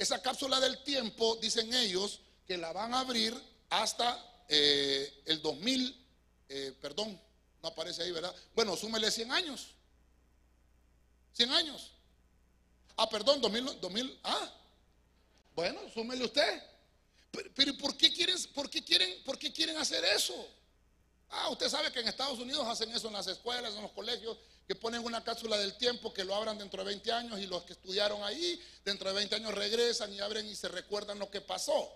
[0.00, 3.32] Esa cápsula del tiempo, dicen ellos, que la van a abrir
[3.68, 6.00] hasta eh, el 2000
[6.52, 7.18] eh, perdón,
[7.62, 8.34] no aparece ahí, ¿verdad?
[8.56, 9.68] Bueno, súmele 100 años.
[11.34, 11.92] 100 años.
[12.96, 14.52] Ah, perdón, 2000, 2000 ah,
[15.54, 16.60] bueno, súmele usted.
[17.54, 20.34] Pero, ¿por, qué quieren, por, qué quieren, ¿por qué quieren hacer eso?
[21.30, 24.36] Ah, usted sabe que en Estados Unidos hacen eso en las escuelas, en los colegios,
[24.66, 27.62] que ponen una cápsula del tiempo, que lo abran dentro de 20 años y los
[27.62, 31.40] que estudiaron ahí, dentro de 20 años regresan y abren y se recuerdan lo que
[31.40, 31.92] pasó.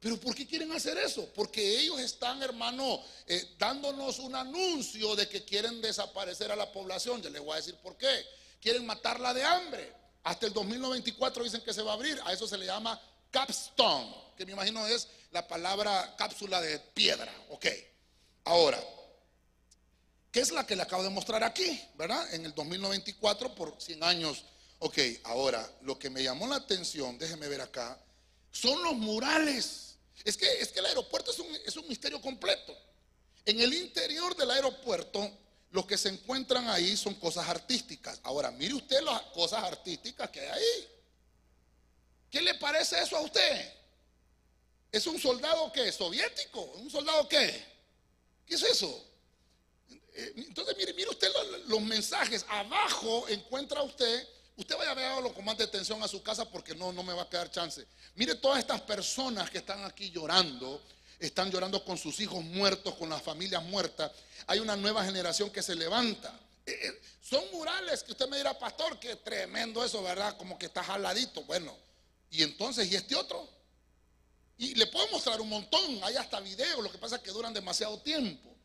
[0.00, 1.28] Pero ¿por qué quieren hacer eso?
[1.34, 7.20] Porque ellos están, hermano, eh, dándonos un anuncio de que quieren desaparecer a la población.
[7.20, 8.24] Yo les voy a decir por qué.
[8.60, 9.92] Quieren matarla de hambre.
[10.22, 12.20] Hasta el 2094 dicen que se va a abrir.
[12.24, 13.00] A eso se le llama
[13.32, 17.32] capstone, que me imagino es la palabra cápsula de piedra.
[17.50, 17.66] Ok.
[18.48, 18.82] Ahora,
[20.32, 21.78] ¿qué es la que le acabo de mostrar aquí?
[21.96, 22.32] ¿Verdad?
[22.32, 24.42] En el 2094 por 100 años.
[24.78, 28.00] Ok, ahora, lo que me llamó la atención, déjeme ver acá,
[28.50, 29.96] son los murales.
[30.24, 32.74] Es que, es que el aeropuerto es un, es un misterio completo.
[33.44, 35.30] En el interior del aeropuerto,
[35.70, 38.18] lo que se encuentran ahí son cosas artísticas.
[38.22, 40.88] Ahora, mire usted las cosas artísticas que hay ahí.
[42.30, 43.74] ¿Qué le parece eso a usted?
[44.90, 45.92] ¿Es un soldado qué?
[45.92, 46.62] ¿Soviético?
[46.62, 47.77] ¿Un soldado qué?
[48.48, 49.04] ¿Qué es eso?
[50.14, 51.28] Eh, entonces, mire, mire usted
[51.66, 52.44] los, mensajes.
[52.48, 54.26] Abajo encuentra usted
[54.58, 57.22] Usted vaya a verlo con más detención a su casa porque no, no me va
[57.22, 57.86] a quedar chance.
[58.16, 60.82] Mire todas estas personas que están aquí llorando,
[61.20, 64.10] están llorando con sus hijos muertos, con las familias muertas.
[64.48, 66.36] Hay una nueva generación que se levanta.
[66.66, 70.36] Eh, eh, son murales que usted me dirá, pastor, que tremendo eso, ¿verdad?
[70.36, 71.44] Como que está jaladito.
[71.44, 71.76] Bueno,
[72.28, 73.48] y entonces, ¿y este otro?
[74.58, 77.54] Y le puedo mostrar un montón, hay hasta videos, lo que pasa es que duran
[77.54, 78.56] demasiado tiempo.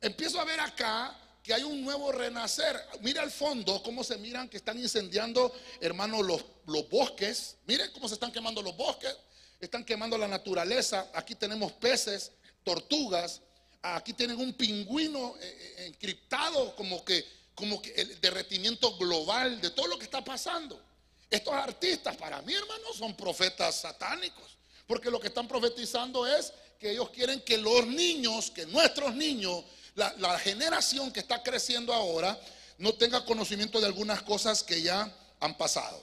[0.00, 2.80] Empiezo a ver acá que hay un nuevo renacer.
[3.00, 7.56] Mira al fondo cómo se miran que están incendiando, hermano, los, los bosques.
[7.66, 9.14] Miren cómo se están quemando los bosques.
[9.60, 11.10] Están quemando la naturaleza.
[11.14, 12.30] Aquí tenemos peces,
[12.62, 13.42] tortugas.
[13.82, 19.70] Aquí tienen un pingüino eh, eh, encriptado como que, como que el derretimiento global de
[19.70, 20.80] todo lo que está pasando.
[21.28, 24.59] Estos artistas, para mí, hermano, son profetas satánicos.
[24.90, 29.62] Porque lo que están profetizando es que ellos quieren que los niños, que nuestros niños,
[29.94, 32.36] la, generación que está creciendo ahora
[32.78, 36.02] no tenga conocimiento de algunas cosas que ya han pasado.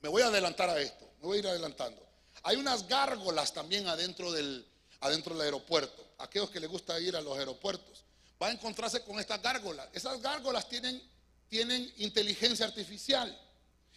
[0.00, 2.02] Me voy a adelantar a esto, me voy a ir adelantando.
[2.44, 4.66] Hay unas gárgolas también adentro del,
[5.00, 6.02] adentro del aeropuerto.
[6.16, 8.02] Aquellos que les gusta ir a los aeropuertos,
[8.42, 9.88] va a encontrarse con estas gárgolas.
[9.92, 11.02] Esas gárgolas tienen,
[11.50, 13.38] tienen inteligencia artificial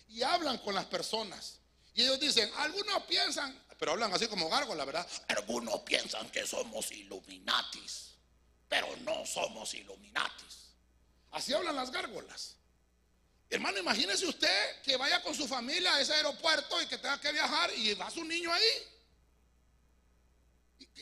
[0.09, 1.59] y hablan con las personas.
[1.93, 5.07] Y ellos dicen, algunos piensan, pero hablan así como gárgolas, ¿verdad?
[5.29, 8.09] Algunos piensan que somos Illuminatis
[8.69, 10.69] pero no somos Illuminatis.
[11.31, 12.55] Así hablan las gárgolas.
[13.49, 17.31] Hermano, imagínese usted que vaya con su familia a ese aeropuerto y que tenga que
[17.31, 18.69] viajar y va su niño ahí.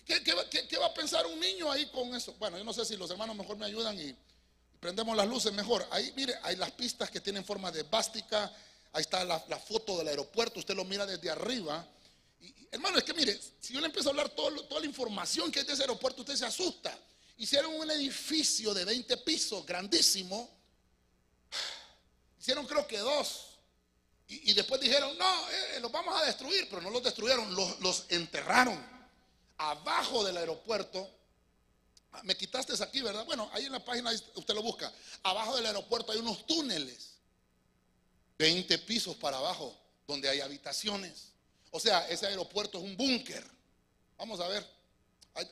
[0.06, 2.34] ¿Qué, va a pensar un niño ahí con eso?
[2.36, 4.16] Bueno, yo no sé si los hermanos mejor me ayudan y,
[4.80, 5.86] prendemos las luces mejor.
[5.92, 8.54] Ahí, mire, hay las pistas que tienen forma de bástica.
[8.94, 10.60] Ahí está la, foto del aeropuerto.
[10.60, 11.86] Usted lo mira desde arriba.
[12.40, 15.60] Y, hermano, es que mire, si yo le empiezo a hablar toda la información que
[15.60, 16.98] hay de ese aeropuerto, usted se asusta.
[17.38, 20.50] Hicieron un edificio de 20 pisos, grandísimo.
[22.40, 23.48] Hicieron creo que dos.
[24.30, 28.78] Y, después dijeron, no, eh, los vamos a destruir, pero no los destruyeron, los, enterraron.
[29.58, 31.10] abajo del aeropuerto,
[32.24, 33.26] me quitaste aquí, ¿verdad?
[33.26, 34.92] Bueno, ahí en la página usted lo busca.
[35.24, 37.12] Abajo del aeropuerto hay unos túneles,
[38.38, 41.32] 20 pisos para abajo, donde hay habitaciones.
[41.78, 43.46] O sea, ese aeropuerto es un búnker.
[44.18, 44.68] Vamos a ver,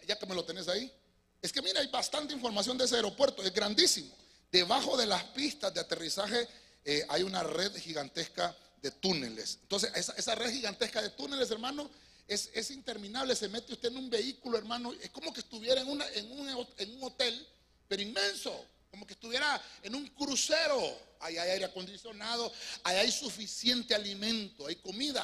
[0.08, 0.92] ya que me lo tenés ahí.
[1.40, 4.12] Es que mira, hay bastante información de ese aeropuerto, es grandísimo.
[4.52, 6.48] Debajo de las pistas de aterrizaje
[6.84, 9.60] eh, hay una red gigantesca de túneles.
[9.62, 11.92] Entonces, esa, red gigantesca de túneles, hermano,
[12.28, 13.36] es, interminable.
[13.36, 14.94] Se mete usted en un vehículo, hermano.
[14.94, 17.48] Es como que estuviera en, un, en un hotel,
[17.88, 18.66] pero inmenso.
[18.90, 20.82] Como que estuviera en un crucero.
[21.20, 22.52] Ahí hay aire acondicionado,
[22.84, 25.24] ahí hay suficiente alimento, hay comida.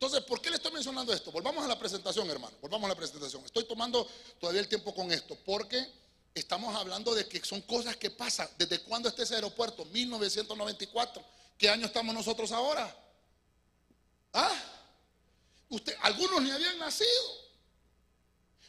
[0.00, 1.30] Entonces, ¿por qué le estoy mencionando esto?
[1.30, 2.56] Volvamos a la presentación, hermano.
[2.62, 3.44] Volvamos a la presentación.
[3.44, 4.08] Estoy tomando
[4.38, 5.86] todavía el tiempo con esto, porque
[6.34, 8.48] estamos hablando de que son cosas que pasan.
[8.56, 9.84] ¿Desde cuándo está ese aeropuerto?
[9.84, 11.22] 1994.
[11.58, 12.96] ¿Qué año estamos nosotros ahora?
[14.32, 14.62] ¿Ah?
[15.68, 17.10] Usted, algunos ni habían nacido.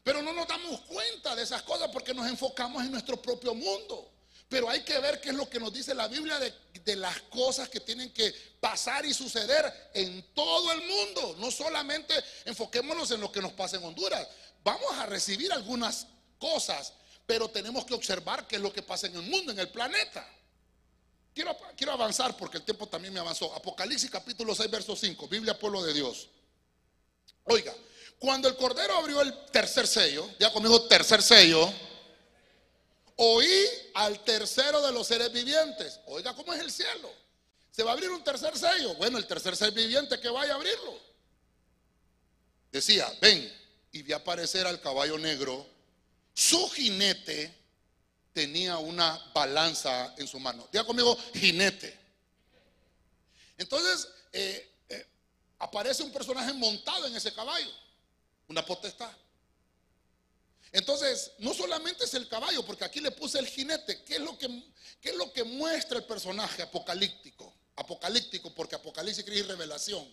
[0.03, 4.10] Pero no nos damos cuenta de esas cosas porque nos enfocamos en nuestro propio mundo.
[4.51, 7.69] Pero hay que ver qué es lo que nos dice la Biblia de, las cosas
[7.69, 11.37] que tienen que pasar y suceder en todo el mundo.
[11.39, 14.27] No solamente enfoquémonos en lo que nos pasa en Honduras.
[14.61, 16.05] Vamos a recibir algunas
[16.37, 16.91] cosas,
[17.25, 20.27] pero tenemos que observar qué es lo que pasa en el mundo, en el planeta.
[21.33, 23.55] Quiero, quiero avanzar porque el tiempo también me avanzó.
[23.55, 25.29] Apocalipsis capítulo 6, verso 5.
[25.29, 26.27] Biblia, pueblo de Dios.
[27.45, 27.73] Oiga,
[28.19, 31.73] cuando el Cordero abrió el tercer sello, ya conmigo tercer sello
[33.17, 35.99] Oí al tercero de los seres vivientes.
[36.07, 37.11] Oiga, ¿cómo es el cielo?
[37.71, 38.95] Se va a abrir un tercer sello.
[38.95, 40.99] Bueno, el tercer ser viviente que vaya a abrirlo.
[42.71, 43.51] Decía, ven,
[43.91, 45.65] y vi aparecer al caballo negro.
[46.33, 47.53] Su jinete
[48.33, 50.67] tenía una balanza en su mano.
[50.71, 51.97] Diga conmigo, jinete.
[53.57, 55.05] Entonces, eh, eh,
[55.59, 57.71] aparece un personaje montado en ese caballo,
[58.47, 59.11] una potestad.
[60.71, 64.03] Entonces, no solamente es el caballo, porque aquí le puse el jinete.
[64.03, 64.47] ¿Qué es lo que,
[65.01, 67.53] es lo que muestra el personaje apocalíptico?
[67.75, 70.07] Apocalíptico, porque Apocalipsis quiere revelación.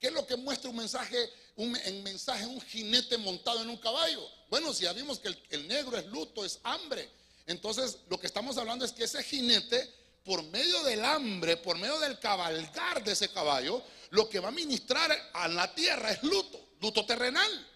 [0.00, 3.76] ¿Qué es lo que muestra un mensaje, un, en mensaje, un jinete montado en un
[3.76, 4.26] caballo?
[4.48, 7.08] Bueno, si ya vimos que el, el negro es luto, es hambre.
[7.46, 9.92] Entonces, lo que estamos hablando es que ese jinete,
[10.24, 14.52] por medio del hambre, por medio del cabalgar de ese caballo, lo que va a
[14.52, 17.68] ministrar a la tierra es luto, luto terrenal.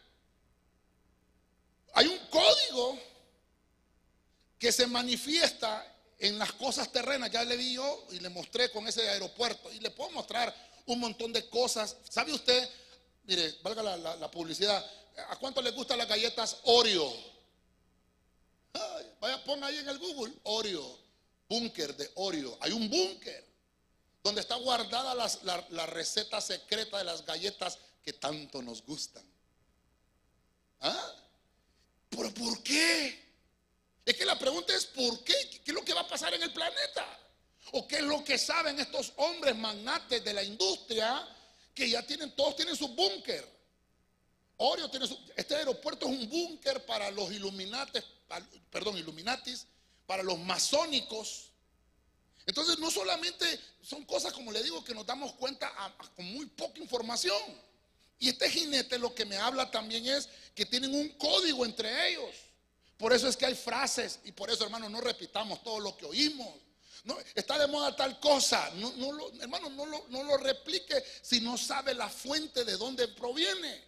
[1.97, 2.99] Hay un código
[4.59, 7.31] que se manifiesta en las cosas terrenas.
[7.31, 9.73] Ya le vi yo y le mostré con ese aeropuerto.
[9.73, 10.55] Y le puedo mostrar
[10.85, 11.97] un montón de cosas.
[12.11, 12.69] ¿Sabe usted?
[13.25, 14.85] Mire, valga la, publicidad.
[15.31, 17.11] ¿A cuánto le gustan las galletas Oreo?
[19.19, 20.99] vaya, ponga ahí en el Google Oreo.
[21.49, 22.59] Búnker de Oreo.
[22.61, 23.43] Hay un búnker
[24.23, 29.25] donde está guardada la receta secreta de las galletas que tanto nos gustan.
[30.81, 31.26] ¿Ah?
[32.17, 33.25] ¿Pero por qué?
[34.05, 35.35] Es que la pregunta es ¿por qué?
[35.65, 37.07] ¿Qué es lo que va a pasar en el planeta?
[37.73, 41.27] ¿O qué es lo que saben estos hombres magnates de la industria
[41.75, 43.57] que ya tienen, todos tienen su búnker?
[44.59, 48.05] Oreo tiene su, este aeropuerto es un búnker para los iluminates,
[48.71, 49.67] perdón, iluminatis,
[50.07, 51.51] para los masónicos.
[52.47, 55.71] Entonces no solamente son cosas como le digo que nos damos cuenta
[56.15, 57.43] con muy poca información.
[58.19, 62.35] Y este jinete lo que me habla también es que tienen un código entre ellos.
[62.97, 66.07] Por eso es que hay frases y por eso, hermano, no repitamos todo lo que
[66.07, 66.55] oímos.
[67.05, 68.71] No, está de moda tal cosa.
[68.77, 68.91] No,
[69.41, 73.85] hermano, no lo, no lo replique si no sabe la fuente de dónde proviene.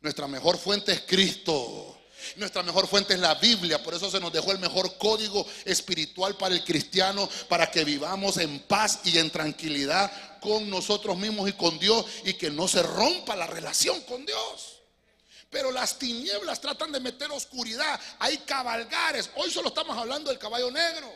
[0.00, 1.99] Nuestra mejor fuente es Cristo.
[2.36, 6.36] Nuestra mejor fuente es la Biblia, por eso se nos dejó el mejor código espiritual
[6.36, 11.52] para el cristiano, para que vivamos en paz y en tranquilidad con nosotros mismos y
[11.52, 14.80] con Dios y que no se rompa la relación con Dios.
[15.50, 18.00] Pero las tinieblas tratan de meter oscuridad.
[18.20, 19.30] Hay cabalgares.
[19.34, 21.12] Hoy solo estamos hablando del caballo negro.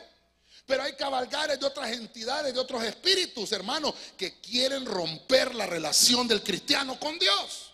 [0.65, 6.27] Pero hay cabalgares de otras entidades, de otros espíritus, hermanos, que quieren romper la relación
[6.27, 7.71] del cristiano con Dios.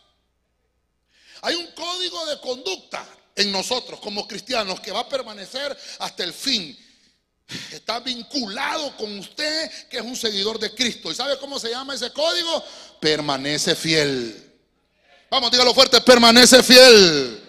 [1.42, 6.34] Hay un código de conducta en nosotros como cristianos que va a permanecer hasta el
[6.34, 6.78] fin.
[7.72, 11.12] Está vinculado con usted que es un seguidor de Cristo.
[11.12, 12.64] ¿Y sabe cómo se llama ese código?
[13.00, 14.52] Permanece fiel.
[15.30, 17.42] Vamos, dígalo fuerte, permanece fiel.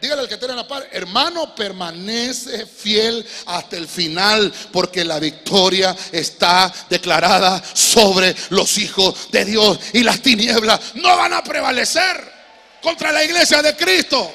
[0.00, 5.96] Dígale al que tiene la par, hermano, permanece fiel hasta el final, porque la victoria
[6.12, 12.32] está declarada sobre los hijos de Dios y las tinieblas no van a prevalecer
[12.80, 14.32] contra la iglesia de Cristo.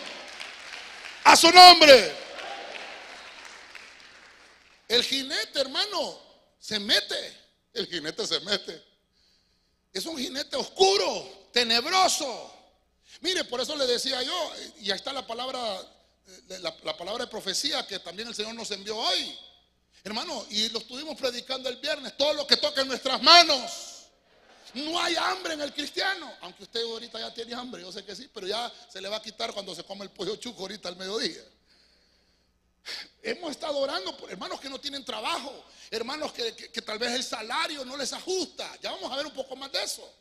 [1.23, 2.15] A su nombre.
[4.87, 6.19] El jinete, hermano,
[6.59, 7.37] se mete.
[7.73, 8.83] El jinete se mete.
[9.91, 12.51] Es un jinete oscuro, tenebroso.
[13.21, 15.59] Mire, por eso le decía yo, y ahí está la palabra,
[16.27, 19.37] eh, la, la palabra de profecía que también el Señor nos envió hoy.
[20.03, 23.92] Hermano, y lo estuvimos predicando el viernes, todo lo que toca en nuestras manos.
[24.73, 28.15] No hay hambre en el cristiano, aunque usted ahorita ya tiene hambre, yo sé que
[28.15, 30.89] sí, pero ya se le va a quitar cuando se come el pollo chuco ahorita
[30.89, 31.43] al mediodía.
[33.21, 37.23] Hemos estado orando por hermanos que no tienen trabajo, hermanos que, que tal vez el
[37.23, 38.69] salario no les ajusta.
[38.81, 40.11] Ya vamos a ver un poco más de eso.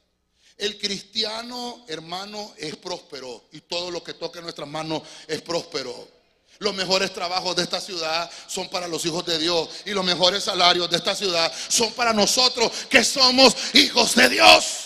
[0.57, 6.22] El cristiano, hermano, es próspero y todo lo que toque en nuestras manos es próspero.
[6.62, 10.44] Los mejores trabajos de esta ciudad son para los hijos de Dios y los mejores
[10.44, 14.84] salarios de esta ciudad son para nosotros que somos hijos de Dios.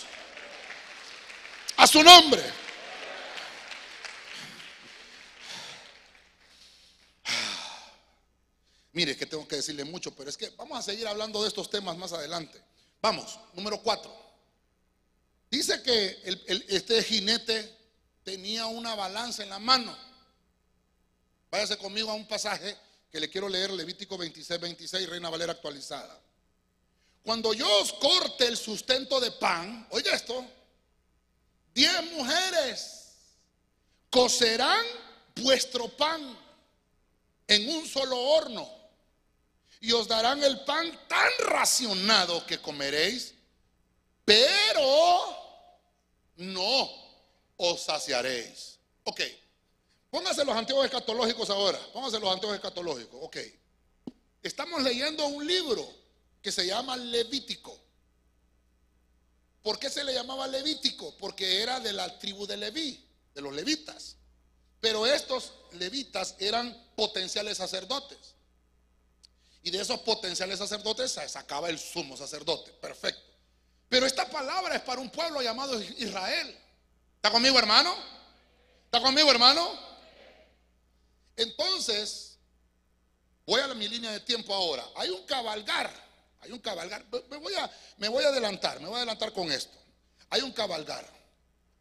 [1.76, 2.42] A su nombre.
[8.92, 11.68] Mire, que tengo que decirle mucho, pero es que vamos a seguir hablando de estos
[11.68, 12.58] temas más adelante.
[13.02, 14.10] Vamos, número cuatro.
[15.50, 16.22] Dice que
[16.68, 17.76] este jinete
[18.24, 19.94] tenía una balanza en la mano.
[21.51, 22.76] Váyase conmigo a un pasaje
[23.11, 26.20] que le quiero leer, Levítico 26, 26, Reina Valera actualizada.
[27.22, 30.44] Cuando yo os corte el sustento de pan, oiga esto,
[31.74, 33.14] diez mujeres
[34.11, 34.84] cocerán
[35.36, 36.38] vuestro pan
[37.49, 38.68] en un solo horno
[39.80, 43.34] y os darán el pan tan racionado que comeréis,
[44.24, 45.36] pero
[46.36, 46.90] no
[47.57, 48.78] os saciaréis.
[49.05, 49.20] Ok.
[50.16, 51.78] Póngase los antiguos escatológicos ahora.
[51.92, 53.20] Póngase los antiguos escatológicos.
[53.22, 53.36] Ok.
[54.42, 55.86] Estamos leyendo un libro
[56.40, 57.78] que se llama Levítico.
[59.62, 61.14] ¿Por qué se le llamaba Levítico?
[61.18, 64.16] Porque era de la tribu de Leví, de los levitas.
[64.80, 68.16] Pero estos levitas eran potenciales sacerdotes.
[69.64, 72.72] Y de esos potenciales sacerdotes se sacaba el sumo sacerdote.
[72.72, 73.20] Perfecto.
[73.90, 76.58] Pero esta palabra es para un pueblo llamado Israel.
[77.16, 77.94] ¿Está conmigo, hermano?
[78.86, 79.86] ¿Está conmigo, hermano?
[81.37, 82.39] Entonces,
[83.45, 84.84] voy a mi línea de tiempo ahora.
[84.97, 85.91] Hay un cabalgar,
[86.41, 87.05] hay un cabalgar.
[87.28, 89.76] Me voy, a, me voy a adelantar, me voy a adelantar con esto.
[90.30, 91.07] Hay un cabalgar,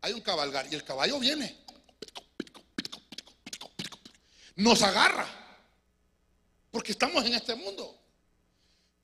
[0.01, 1.63] hay un cabalgar y el caballo viene.
[4.55, 5.27] Nos agarra,
[6.71, 7.97] porque estamos en este mundo.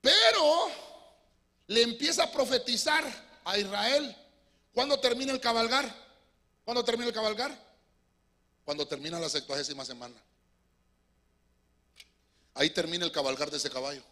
[0.00, 0.70] Pero
[1.66, 3.04] le empieza a profetizar
[3.44, 4.16] a Israel.
[4.74, 5.94] ¿Cuándo termina el cabalgar?
[6.64, 7.56] ¿Cuándo termina el cabalgar?
[8.64, 10.14] Cuando termina la sextuagésima semana.
[12.54, 14.02] Ahí termina el cabalgar de ese caballo.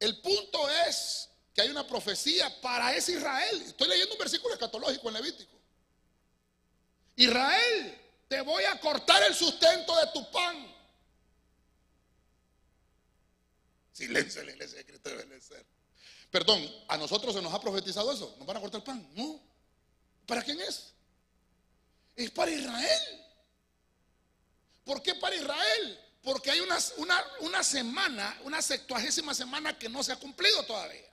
[0.00, 3.62] El punto es que hay una profecía para ese Israel.
[3.62, 5.58] Estoy leyendo un versículo escatológico en Levítico.
[7.16, 7.98] Israel,
[8.28, 10.74] te voy a cortar el sustento de tu pan.
[13.92, 15.66] Silencio la iglesia de Cristo debe ser.
[16.30, 18.36] Perdón, a nosotros se nos ha profetizado eso.
[18.38, 19.08] ¿Nos van a cortar el pan?
[19.14, 19.40] No.
[20.26, 20.92] ¿Para quién es?
[22.14, 23.24] Es para Israel.
[24.88, 26.00] ¿Por qué para Israel?
[26.22, 26.78] Porque hay una,
[27.40, 31.12] una, semana, una sextuagésima semana que no se ha cumplido todavía.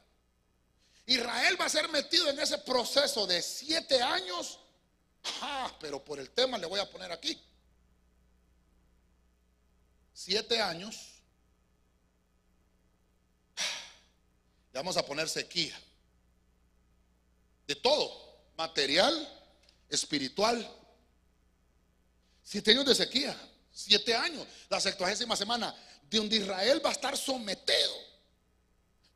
[1.05, 4.61] Israel va a ser metido en ese proceso de siete años.
[5.41, 7.37] Ah, pero por el tema le voy a poner aquí.
[10.13, 11.21] Siete años.
[14.71, 15.77] Le vamos a poner sequía.
[17.67, 18.39] De todo.
[18.55, 19.43] Material,
[19.89, 20.65] espiritual.
[22.41, 23.51] Siete años de sequía.
[23.77, 25.75] Siete años, la sextuagésima semana,
[26.09, 27.93] de donde Israel va a estar sometido.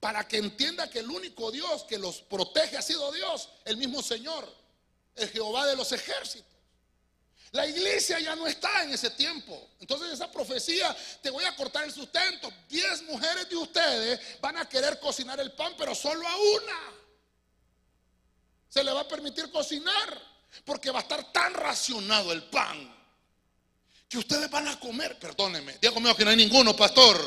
[0.01, 4.03] Para que entienda que el único Dios que los protege ha sido Dios, el mismo
[4.03, 4.53] Señor,
[5.15, 6.51] el Jehová de los ejércitos.
[7.51, 9.69] La iglesia ya no está en ese tiempo.
[9.79, 12.51] Entonces esa profecía, te voy a cortar el sustento.
[12.67, 16.93] Diez mujeres de ustedes van a querer cocinar el pan, pero solo a una.
[18.67, 20.21] Se le va a permitir cocinar,
[20.65, 22.98] porque va a estar tan racionado el pan
[24.09, 27.21] que ustedes van a comer, perdónenme, diga conmigo que no hay ninguno, pastor.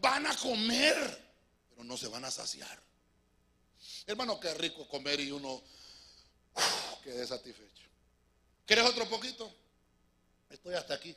[0.00, 0.96] Van a comer,
[1.70, 2.82] pero no se van a saciar.
[4.04, 5.62] Hermano, qué rico comer y uno
[7.04, 7.84] quede satisfecho.
[8.66, 9.54] ¿Quieres otro poquito?
[10.50, 11.14] Estoy hasta aquí.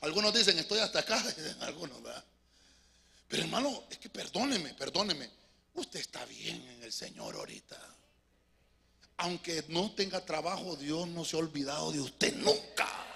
[0.00, 1.22] Algunos dicen, estoy hasta acá,
[1.60, 2.24] algunos, ¿verdad?
[3.28, 5.28] Pero hermano, es que perdóneme, perdóneme.
[5.74, 7.78] Usted está bien en el Señor ahorita.
[9.18, 13.06] Aunque no tenga trabajo, Dios no se ha olvidado de usted nunca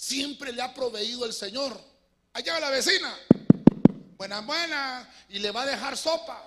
[0.00, 1.78] siempre le ha proveído el Señor.
[2.32, 3.14] Allá va la vecina,
[4.16, 6.42] buenas, buenas, y le va a dejar sopa.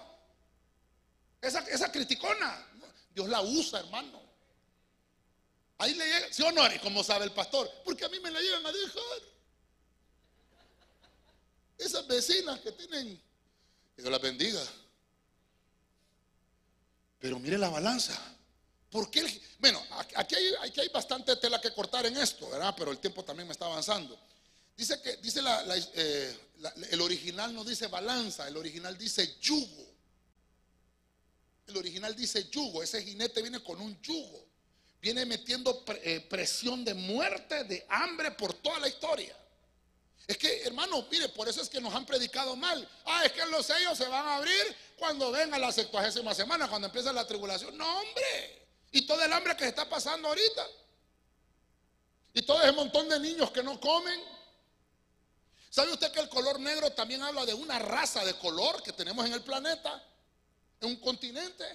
[1.39, 2.65] Esa, esa criticona,
[3.13, 4.23] Dios la usa, hermano.
[5.77, 6.63] Ahí le llega, ¿sí o no?
[6.81, 9.21] como sabe el pastor, porque a mí me la llegan a dejar.
[11.77, 13.21] Esas vecinas que tienen,
[13.95, 14.63] Dios las bendiga.
[17.19, 18.19] Pero mire la balanza,
[18.93, 19.41] ¿Por qué?
[19.57, 19.83] bueno,
[20.15, 22.75] aquí hay, aquí hay, bastante tela que cortar en esto, ¿verdad?
[22.77, 24.15] Pero el tiempo también me está avanzando.
[24.77, 25.41] Dice que dice
[25.95, 26.37] eh,
[26.91, 29.87] el original no dice balanza, el original dice yugo.
[31.65, 34.45] El original dice yugo, ese jinete viene con un yugo.
[35.01, 39.35] Viene metiendo eh, presión de muerte, de hambre por toda la historia.
[40.27, 42.87] Es que, hermano, mire, por eso es que nos han predicado mal.
[43.05, 46.85] Ah, es que los sellos se van a abrir cuando venga la sextuagésima semana, cuando
[46.85, 47.75] empieza la tribulación.
[47.75, 48.62] No, hombre.
[48.93, 50.67] Y todo el hambre que se está pasando ahorita.
[52.35, 54.21] Y todo ese montón de niños que no comen.
[55.71, 59.25] ¿Sabe usted que el color negro también habla de una raza de color que tenemos
[59.25, 60.01] en el planeta?
[60.79, 61.65] En un continente.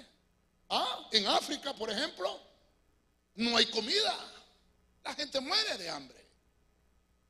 [0.71, 2.41] Ah, en África, por ejemplo,
[3.35, 4.15] no hay comida.
[5.03, 6.25] La gente muere de hambre.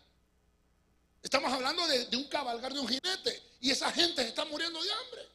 [1.21, 3.51] Estamos hablando de, un cabalgar de un jinete.
[3.61, 5.32] Y esa gente se está muriendo de hambre.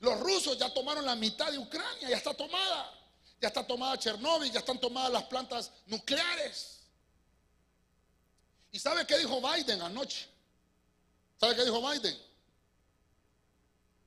[0.00, 2.92] Los rusos ya tomaron la mitad de Ucrania, ya está tomada.
[3.40, 6.78] Ya está tomada Chernóbil, ya están tomadas las plantas nucleares.
[8.72, 10.26] ¿Y sabe qué dijo Biden anoche?
[11.38, 12.26] ¿Sabe qué dijo Biden?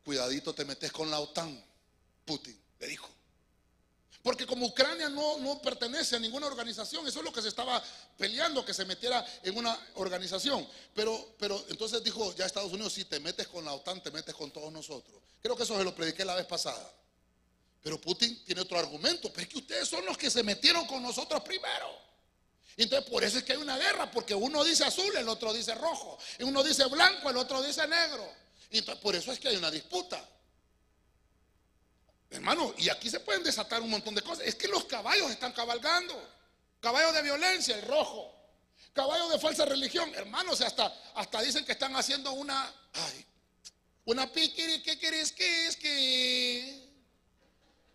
[0.09, 1.63] cuidadito te metes con la OTAN,
[2.25, 3.07] Putin le dijo.
[4.21, 7.81] Porque como Ucrania no, pertenece a ninguna organización, eso es lo que se estaba
[8.17, 10.67] peleando, que se metiera en una organización.
[10.93, 14.35] Pero, pero entonces dijo ya Estados Unidos, si te metes con la OTAN, te metes
[14.35, 15.21] con todos nosotros.
[15.41, 16.91] Creo que eso se lo prediqué la vez pasada.
[17.81, 21.01] Pero Putin tiene otro argumento, pero es que ustedes son los que se metieron con
[21.01, 22.09] nosotros primero.
[22.75, 25.75] Entonces por eso es que hay una guerra, porque uno dice azul, el otro dice
[25.75, 28.29] rojo, y uno dice blanco, el otro dice negro.
[28.71, 30.23] Y por eso es que hay una disputa.
[32.29, 34.45] Hermano, y aquí se pueden desatar un montón de cosas.
[34.45, 36.15] Es que los caballos están cabalgando.
[36.79, 38.35] Caballos de violencia, el rojo.
[38.93, 40.13] Caballos de falsa religión.
[40.15, 42.71] Hermanos, hasta, hasta dicen que están haciendo una.
[42.93, 43.25] Ay,
[44.05, 44.31] una
[45.79, 46.89] que.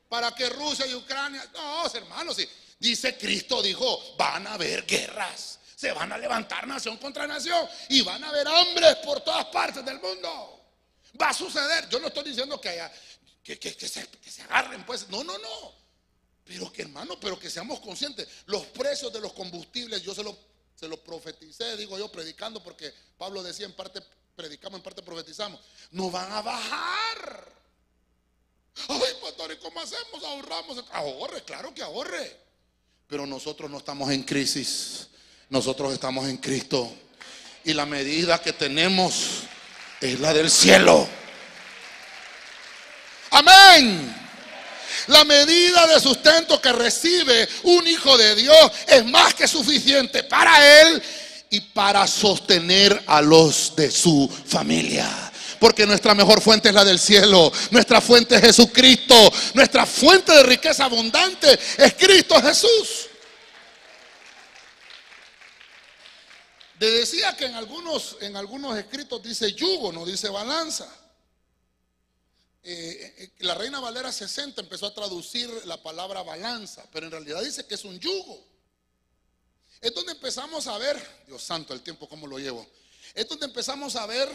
[0.09, 1.49] Para que Rusia y Ucrania.
[1.55, 2.37] No, hermanos,
[2.78, 5.61] dice Cristo, dijo: van a haber guerras.
[5.76, 7.68] Se van a levantar nación contra nación.
[7.89, 10.61] Y van a haber hombres por todas partes del mundo.
[11.20, 11.89] Va a suceder.
[11.89, 12.93] Yo no estoy diciendo que haya,
[13.45, 15.09] que, se, agarren, pues.
[15.11, 15.73] No, no, no.
[16.45, 18.27] Pero que hermano, pero que seamos conscientes.
[18.47, 20.37] Los precios de los combustibles, yo se lo,
[20.75, 24.01] se lo profeticé, digo yo, predicando, porque Pablo decía en parte
[24.35, 25.61] predicamos, en parte profetizamos.
[25.91, 27.53] No van a bajar.
[28.89, 30.25] Ay, pastor, ¿y cómo hacemos?
[30.25, 30.85] Ahorramos.
[30.91, 32.37] Ahorre, claro que ahorre.
[33.07, 35.09] Pero nosotros no estamos en crisis.
[35.51, 36.91] Nosotros estamos en Cristo.
[37.65, 39.43] Y la medida que tenemos
[40.01, 41.07] es la del cielo.
[43.35, 44.14] Amén.
[45.09, 50.82] La medida de sustento que recibe un hijo de Dios es más que suficiente para
[50.82, 51.03] él
[51.51, 55.32] y para sostener a los de su familia.
[55.59, 57.53] Porque nuestra mejor fuente es la del cielo.
[57.70, 59.32] Nuestra fuente es Jesucristo.
[59.55, 63.09] Nuestra fuente de riqueza abundante es Cristo Jesús.
[66.78, 70.89] Le decía que en algunos, en algunos escritos dice yugo, no dice balanza.
[72.67, 77.43] Eh, eh, la Reina Valera 60 empezó a traducir la palabra balanza, pero en realidad
[77.43, 78.43] dice que es un yugo.
[79.83, 82.67] Es donde empezamos a ver, Dios santo, el tiempo cómo lo llevo.
[83.12, 84.29] Es donde empezamos a ver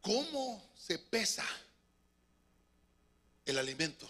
[0.00, 1.44] cómo se pesa
[3.44, 4.08] el alimento.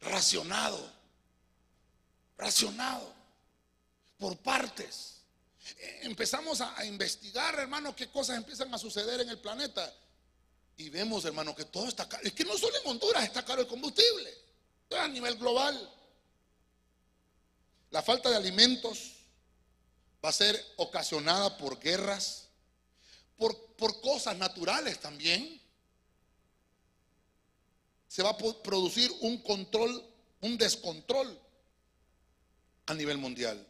[0.00, 0.92] Racionado.
[2.38, 3.12] Racionado.
[4.16, 5.16] Por partes.
[5.78, 9.92] Eh, empezamos a, investigar, hermano, qué cosas empiezan a suceder en el planeta.
[10.76, 12.22] Y vemos, hermano, que todo está caro.
[12.24, 14.32] Es que no solo en Honduras está caro el combustible.
[14.90, 15.90] A nivel global.
[17.90, 19.12] La falta de alimentos
[20.24, 22.48] va a ser ocasionada por guerras,
[23.36, 25.60] por, por cosas naturales también.
[28.08, 30.04] Se va a producir un control,
[30.40, 31.40] un descontrol
[32.86, 33.66] a nivel mundial.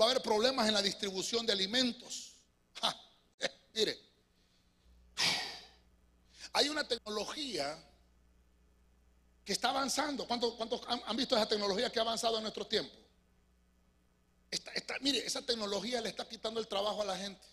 [0.00, 2.32] Va a haber problemas en la distribución de alimentos.
[3.74, 3.98] Mire,
[6.52, 7.78] hay una tecnología
[9.44, 10.26] que está avanzando.
[10.26, 12.94] ¿Cuántos, han, visto esa tecnología que ha avanzado en nuestro tiempo?
[15.00, 17.46] mire, esa tecnología le está quitando el trabajo a la gente.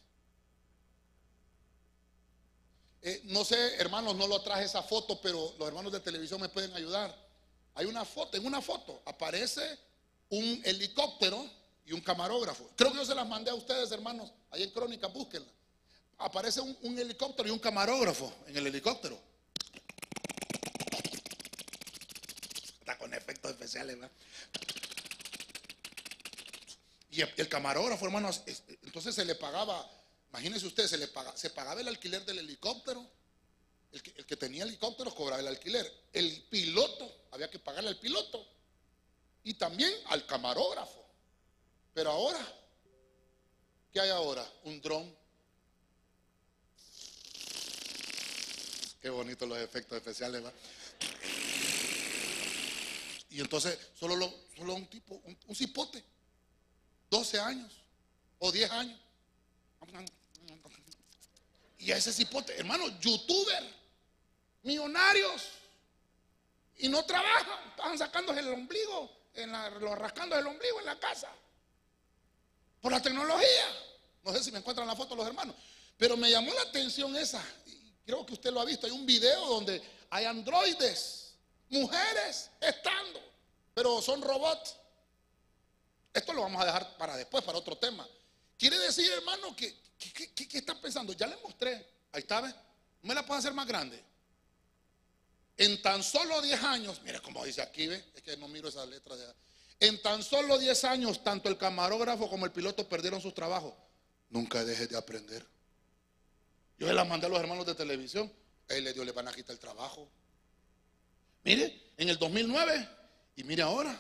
[3.02, 6.50] Eh, no sé, hermanos, no lo traje esa foto, pero los hermanos de televisión me
[6.50, 7.16] pueden ayudar.
[7.76, 9.80] Hay una foto, en una foto aparece
[10.30, 11.50] un helicóptero
[11.86, 12.70] y un camarógrafo.
[12.76, 15.50] Creo que yo se las mandé a ustedes, hermanos, ahí en Crónica, búsquenla.
[16.20, 19.18] Aparece un, helicóptero y un camarógrafo en el helicóptero.
[22.80, 24.12] Está con efectos especiales, ¿verdad?
[27.12, 28.44] Y el camarógrafo, hermanos,
[28.84, 29.90] entonces se le pagaba,
[30.30, 33.06] imagínense ustedes, se le pagaba, se pagaba el alquiler del helicóptero.
[33.92, 35.92] El que, el que tenía helicóptero cobraba el alquiler.
[36.14, 38.46] El piloto, había que pagarle al piloto.
[39.44, 41.04] Y también al camarógrafo.
[41.94, 42.46] Pero ahora,
[43.92, 44.48] ¿qué hay ahora?
[44.66, 45.19] Un dron.
[49.02, 50.44] Qué bonito los efectos especiales.
[53.30, 56.04] Y entonces, solo, lo, solo un tipo, un cipote
[57.10, 57.72] 12 años
[58.40, 59.00] o 10 años.
[61.78, 63.64] Y a ese cipote, hermano, youtuber,
[64.64, 65.50] millonarios,
[66.78, 71.30] y no trabajan, estaban sacándose el ombligo, en la, rascando el ombligo en la casa,
[72.82, 73.66] por la tecnología.
[74.24, 75.56] No sé si me encuentran la foto los hermanos,
[75.98, 77.44] pero me llamó la atención esa,
[78.10, 79.80] creo que usted lo ha visto, hay un video donde
[80.10, 81.36] hay androides,
[81.70, 83.22] mujeres estando,
[83.76, 84.76] pero son robots.
[86.12, 88.08] Esto lo vamos a dejar para después, para otro tema.
[88.58, 91.14] Quiere decir, hermano, que, ¿qué está pensando?
[91.14, 91.74] Ya le mostré.
[92.12, 92.56] Ahí está, ¿ves?
[93.04, 94.04] ¿Me la puedo hacer más grande?
[95.56, 98.04] En tan solo 10 años, mira cómo dice aquí, ¿ve?
[98.16, 99.26] Es que no miro esas letras de
[99.82, 103.76] En tan solo 10 años, tanto el camarógrafo como el piloto perdieron sus trabajos.
[104.30, 105.46] Nunca dejes de aprender.
[106.80, 108.32] Yo se las mandé a los hermanos de televisión.
[108.70, 110.10] Él le dio, le van a quitar el trabajo.
[111.44, 112.90] Mire, en el 2009
[113.36, 113.92] y mire ahora.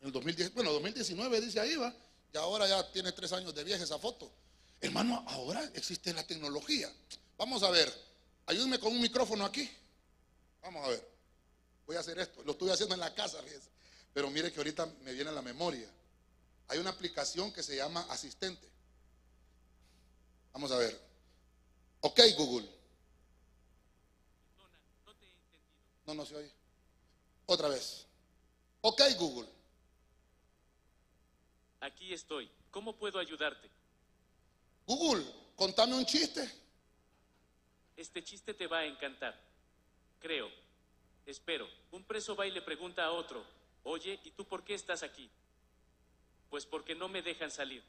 [0.00, 1.92] En el 2010, bueno, 2019 dice ahí va,
[2.32, 4.30] y ahora ya tiene tres años de viaje esa foto.
[4.80, 6.88] Hermano, ahora existe la tecnología.
[7.36, 7.92] Vamos a ver,
[8.46, 9.68] ayúdenme con un micrófono aquí.
[10.62, 11.08] Vamos a ver,
[11.84, 12.44] voy a hacer esto.
[12.44, 13.38] Lo estoy haciendo en la casa.
[14.14, 15.88] Pero mire que ahorita me viene a la memoria.
[16.68, 18.68] Hay una aplicación que se llama Asistente.
[20.52, 21.07] Vamos a ver.
[22.00, 22.68] Ok, Google.
[26.06, 26.50] No, no se oye.
[27.46, 28.06] Otra vez.
[28.80, 29.48] Ok, Google.
[31.80, 32.50] Aquí estoy.
[32.70, 33.68] ¿Cómo puedo ayudarte?
[34.86, 35.24] Google,
[35.56, 36.50] contame un chiste.
[37.96, 39.38] Este chiste te va a encantar.
[40.20, 40.48] Creo.
[41.26, 41.68] Espero.
[41.90, 43.44] Un preso va y le pregunta a otro,
[43.84, 45.30] oye, ¿y tú por qué estás aquí?
[46.48, 47.82] Pues porque no me dejan salir.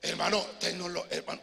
[0.00, 1.42] Hermano, hermano,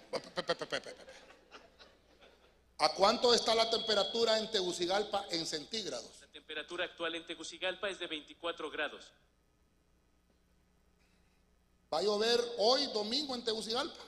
[2.77, 6.25] ¿a cuánto está la temperatura en Tegucigalpa en centígrados?
[6.45, 9.11] temperatura actual en Tegucigalpa es de 24 grados.
[11.91, 14.03] ¿Va a llover hoy domingo en Tegucigalpa?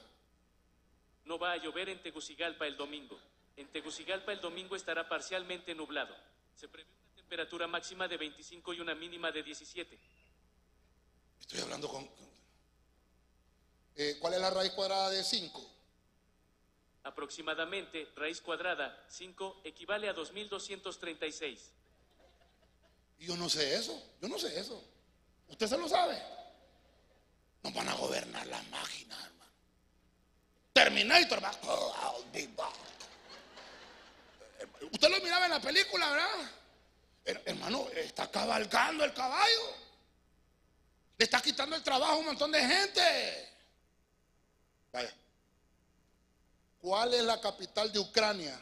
[1.26, 3.20] No va a llover en Tegucigalpa el domingo.
[3.56, 6.16] En Tegucigalpa el domingo estará parcialmente nublado.
[6.56, 10.00] Se prevé una temperatura máxima de 25 y una mínima de 17.
[11.40, 12.08] Estoy hablando con...
[14.00, 15.72] Eh, ¿Cuál es la raíz cuadrada de 5?
[17.04, 21.72] Aproximadamente, raíz cuadrada 5 equivale a 2236.
[23.18, 24.84] Y yo no sé eso, yo no sé eso.
[25.48, 26.22] ¿Usted se lo sabe?
[27.64, 29.52] No van a gobernar las máquinas, hermano.
[30.74, 31.52] Terminator va.
[34.92, 36.52] Usted lo miraba en la película, ¿verdad?
[37.46, 39.76] Hermano, está cabalgando el caballo.
[41.18, 43.57] Le está quitando el trabajo a un montón de gente.
[44.92, 45.14] Vaya.
[46.80, 48.60] ¿Cuál es la capital de Ucrania?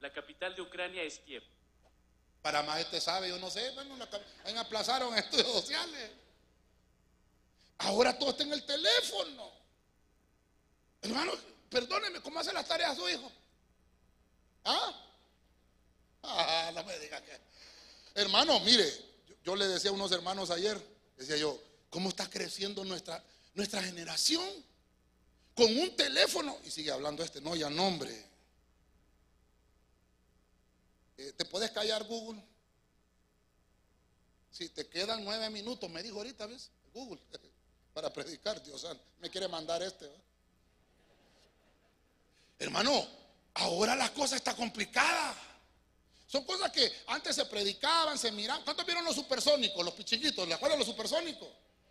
[0.00, 1.42] La capital de Ucrania es Kiev.
[2.42, 3.96] Para más este sabe, yo no sé, bueno,
[4.44, 6.10] en aplazaron estudios sociales.
[7.78, 9.52] Ahora todo está en el teléfono.
[11.02, 11.32] Hermano,
[11.70, 13.30] perdóneme, ¿cómo hace las tareas su hijo?
[14.64, 15.04] ¿Ah?
[16.22, 17.40] Ah, no me diga que.
[18.14, 18.92] Hermano, mire,
[19.44, 20.80] yo, le decía a unos hermanos ayer,
[21.16, 21.60] decía yo,
[21.90, 23.22] ¿cómo está creciendo nuestra,
[23.54, 24.44] nuestra generación?
[25.58, 28.24] Con un teléfono, y sigue hablando este, no, ya nombre.
[31.16, 32.40] Eh, ¿Te puedes callar, Google?
[34.52, 36.70] Si te quedan nueve minutos, me dijo ahorita, ¿ves?
[36.94, 37.20] Google,
[37.92, 38.86] para predicar, Dios
[39.18, 40.08] me quiere mandar este.
[42.60, 43.04] Hermano,
[43.54, 45.34] ahora la cosa está complicada.
[46.28, 48.62] Son cosas que antes se predicaban, se miraban.
[48.62, 50.46] ¿Cuántos vieron los supersónicos, los pichiquitos?
[50.46, 51.48] ¿Le acuerdan los supersónicos?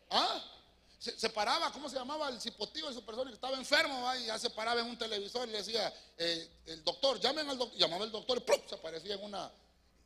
[0.10, 0.57] ¿Ah?
[1.00, 3.36] Se, paraba, ¿cómo se llamaba el cipotillo del supersónico?
[3.36, 7.20] Estaba enfermo y ya se paraba en un televisor y le decía, eh, el doctor,
[7.20, 7.78] llamen al doctor.
[7.78, 9.52] Llamaba el doctor y se aparecía en una.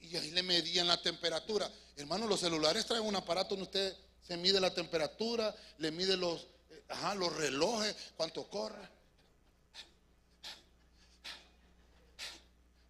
[0.02, 1.72] Y ahí le medían la temperatura.
[1.96, 6.42] Hermano, los celulares traen un aparato donde usted se mide la temperatura, le mide los,
[6.70, 8.90] eh, ajá, los relojes, cuánto corre.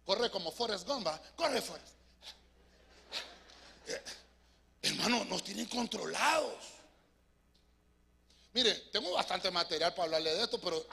[0.04, 1.94] Corre como Forrest Gump, corre Forrest.
[3.86, 4.02] Eh,
[4.82, 6.81] hermano, nos tienen controlados.
[8.54, 10.86] Mire, tengo bastante material para hablarle de esto, pero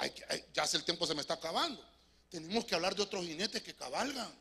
[0.53, 1.83] ya el tiempo se me está acabando.
[2.29, 4.31] Tenemos que hablar de otros jinetes que cabalgan.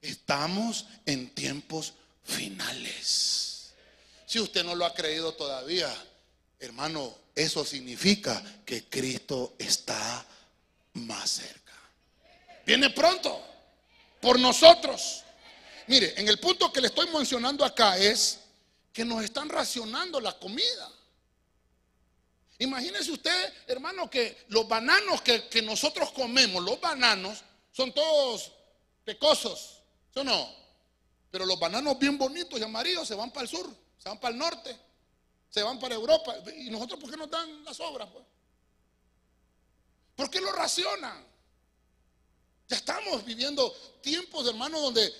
[0.00, 1.92] Estamos en tiempos
[2.24, 3.72] finales.
[4.24, 5.92] Si usted no lo ha creído todavía,
[6.58, 10.24] hermano, eso significa que Cristo está
[10.94, 11.74] más cerca.
[12.64, 13.44] Viene pronto
[14.20, 15.22] por nosotros.
[15.86, 18.38] Mire, en el punto que le estoy mencionando acá es
[18.92, 20.90] que nos están racionando la comida.
[22.60, 27.42] Imagínese usted, hermano, que los bananos que, nosotros comemos, los bananos,
[27.72, 28.52] son todos
[29.02, 29.82] pecosos,
[30.12, 30.54] ¿sí no?
[31.30, 34.32] Pero los bananos bien bonitos y amarillos se van para el sur, se van para
[34.32, 34.78] el norte,
[35.48, 36.36] se van para Europa.
[36.54, 38.10] ¿Y nosotros por qué nos dan las obras?
[38.12, 38.26] Pues?
[40.14, 41.26] ¿Por qué lo racionan?
[42.68, 45.10] Ya estamos viviendo tiempos, hermano, donde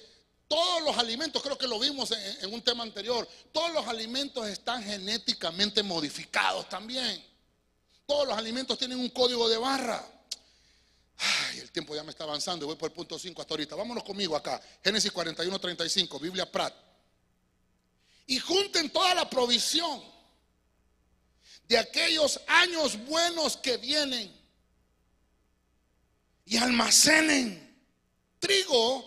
[0.47, 4.85] todos los alimentos, creo que lo vimos en, un tema anterior, todos los alimentos están
[4.85, 7.30] genéticamente modificados también.
[8.11, 10.05] Todos los alimentos tienen un código de barra.
[11.17, 13.77] Ay, el tiempo ya me está avanzando, voy por el punto 5 hasta ahorita.
[13.77, 14.61] Vámonos conmigo acá.
[14.83, 16.75] Génesis 41, 35, Biblia Prat.
[18.27, 20.03] Y junten toda la provisión
[21.69, 24.37] de aquellos años buenos que vienen
[26.47, 27.81] y almacenen
[28.41, 29.05] trigo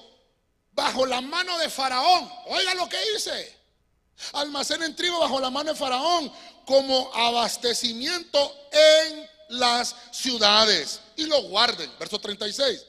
[0.71, 2.31] bajo la mano de Faraón.
[2.45, 3.62] Oiga lo que dice.
[4.33, 6.31] Almacenen trigo bajo la mano de Faraón
[6.65, 11.91] como abastecimiento en las ciudades y lo guarden.
[11.99, 12.85] Verso 36.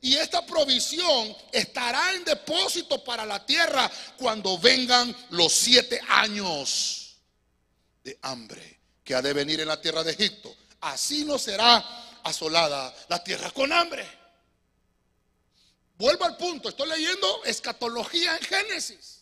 [0.00, 7.16] Y esta provisión estará en depósito para la tierra cuando vengan los siete años
[8.04, 10.54] de hambre que ha de venir en la tierra de Egipto.
[10.80, 11.84] Así no será
[12.22, 14.06] asolada la tierra con hambre.
[15.96, 19.17] Vuelvo al punto, estoy leyendo escatología en Génesis.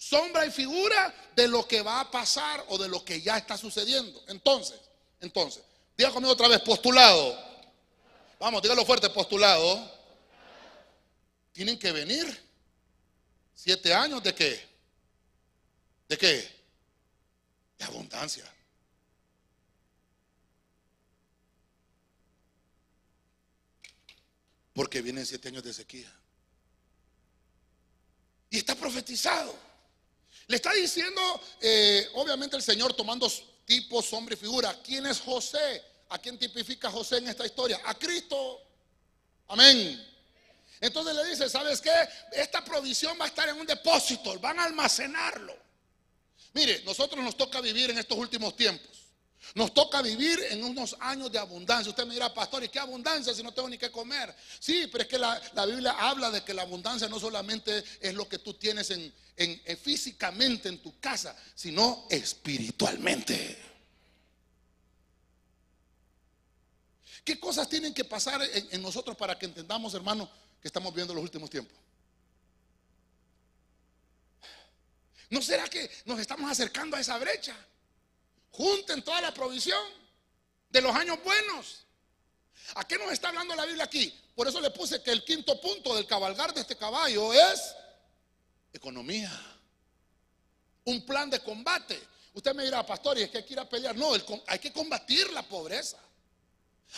[0.00, 3.58] Sombra y figura de lo que va a pasar o de lo que ya está
[3.58, 4.24] sucediendo.
[4.28, 4.80] Entonces,
[5.20, 5.62] entonces,
[5.94, 7.38] diga conmigo otra vez, postulado.
[8.38, 9.94] Vamos, dígalo fuerte, postulado.
[11.52, 12.26] Tienen que venir
[13.54, 14.68] siete años de qué?
[16.08, 16.50] ¿De qué?
[17.76, 18.50] De abundancia.
[24.72, 26.10] Porque vienen siete años de sequía.
[28.48, 29.69] Y está profetizado.
[30.50, 33.30] Le está diciendo, eh, obviamente, el Señor tomando
[33.64, 34.76] tipo, sombra y figura.
[34.82, 35.80] ¿Quién es José?
[36.08, 37.80] ¿A quién tipifica José en esta historia?
[37.84, 38.60] A Cristo.
[39.46, 40.04] Amén.
[40.80, 41.92] Entonces le dice, ¿sabes qué?
[42.32, 45.56] Esta provisión va a estar en un depósito, van a almacenarlo.
[46.52, 48.99] Mire, nosotros nos toca vivir en estos últimos tiempos.
[49.54, 51.90] Nos toca vivir en unos años de abundancia.
[51.90, 54.34] Usted me dirá, pastor, ¿y qué abundancia si no tengo ni qué comer?
[54.58, 58.28] Sí, pero es que la, Biblia habla de que la abundancia no solamente es lo
[58.28, 59.12] que tú tienes en,
[59.82, 63.58] físicamente en tu casa, sino espiritualmente.
[67.24, 70.30] ¿Qué cosas tienen que pasar en, en nosotros para que entendamos, hermano,
[70.60, 71.76] que estamos viendo los últimos tiempos?
[75.30, 77.56] ¿No será que nos estamos acercando a esa brecha?
[78.52, 79.82] Junten toda la provisión
[80.68, 81.86] de los años buenos.
[82.74, 84.14] ¿A qué nos está hablando la Biblia aquí?
[84.34, 87.74] Por eso le puse que el quinto punto del cabalgar de este caballo es
[88.72, 89.30] economía.
[90.84, 92.00] Un plan de combate.
[92.32, 93.96] Usted me dirá, pastor, y es que hay que ir a pelear.
[93.96, 94.12] No,
[94.46, 95.98] hay que combatir la pobreza.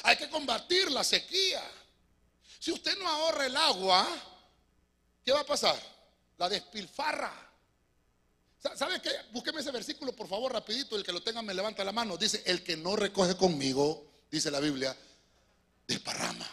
[0.05, 1.63] Hay que combatir la sequía.
[2.59, 4.07] Si usted no ahorra el agua,
[5.25, 5.81] ¿qué va a pasar?
[6.39, 7.52] La despilfarra.
[8.63, 9.11] ¿Sabe qué?
[9.33, 10.97] Búsqueme ese versículo, por favor, rapidito.
[10.97, 12.17] El que lo tenga me levanta la mano.
[12.17, 14.97] Dice, el que no recoge conmigo, dice la Biblia,
[15.87, 16.49] desparrama.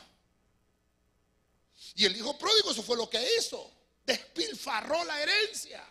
[1.95, 3.71] Y el hijo pródigo eso fue lo que hizo.
[4.05, 5.85] Despilfarró la herencia.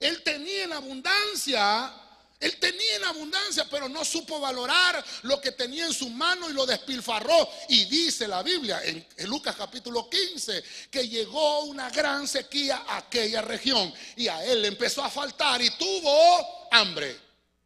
[0.00, 2.03] Él tenía en abundancia,
[2.40, 6.52] él tenía en abundancia, pero no supo valorar lo que tenía en su mano y
[6.52, 7.48] lo despilfarró.
[7.68, 13.40] Y dice la Biblia en, Lucas capítulo 15 que llegó una gran sequía a aquella
[13.40, 17.18] región y a él le empezó a faltar y tuvo hambre.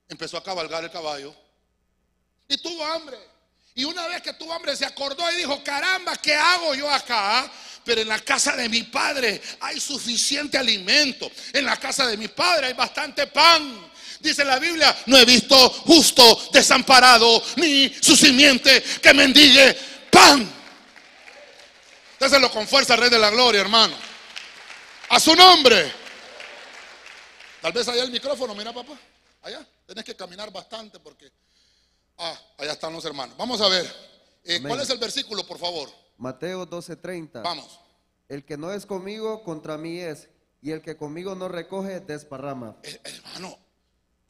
[0.09, 1.35] Empezó a cabalgar el caballo
[2.47, 3.19] y tuvo hambre.
[3.75, 7.51] Y una vez que tuvo hambre se acordó y dijo, caramba, ¿qué hago yo acá?
[7.85, 11.31] Pero en la casa de mi padre hay suficiente alimento.
[11.53, 13.89] En la casa de mi padre hay bastante pan.
[14.21, 19.77] Dice la Biblia, no he visto justo desamparado ni su simiente que mendigue
[20.11, 20.49] pan.
[22.19, 23.95] Déselo con fuerza, Rey de la Gloria, hermano.
[25.11, 25.93] A su nombre.
[27.63, 28.99] Tal vez allá el micrófono, mira papá.
[29.43, 29.67] Allá.
[29.87, 31.31] Tenés que caminar bastante porque...
[32.19, 33.37] Ah, allá están los hermanos.
[33.37, 33.87] Vamos a ver.
[34.45, 35.89] Eh, ¿Cuál es el versículo, por favor?
[36.17, 37.43] Mateo 12:30.
[37.43, 37.79] Vamos.
[38.29, 40.29] El que no es conmigo, contra mí es.
[40.61, 42.77] Y el que conmigo no recoge, desparrama.
[42.83, 43.59] Eh, hermano,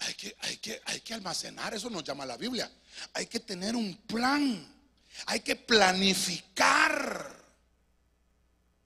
[0.01, 2.71] hay que, hay, que, hay que almacenar, eso nos llama la Biblia.
[3.15, 4.75] Hay que tener un plan.
[5.27, 7.37] Hay que planificar.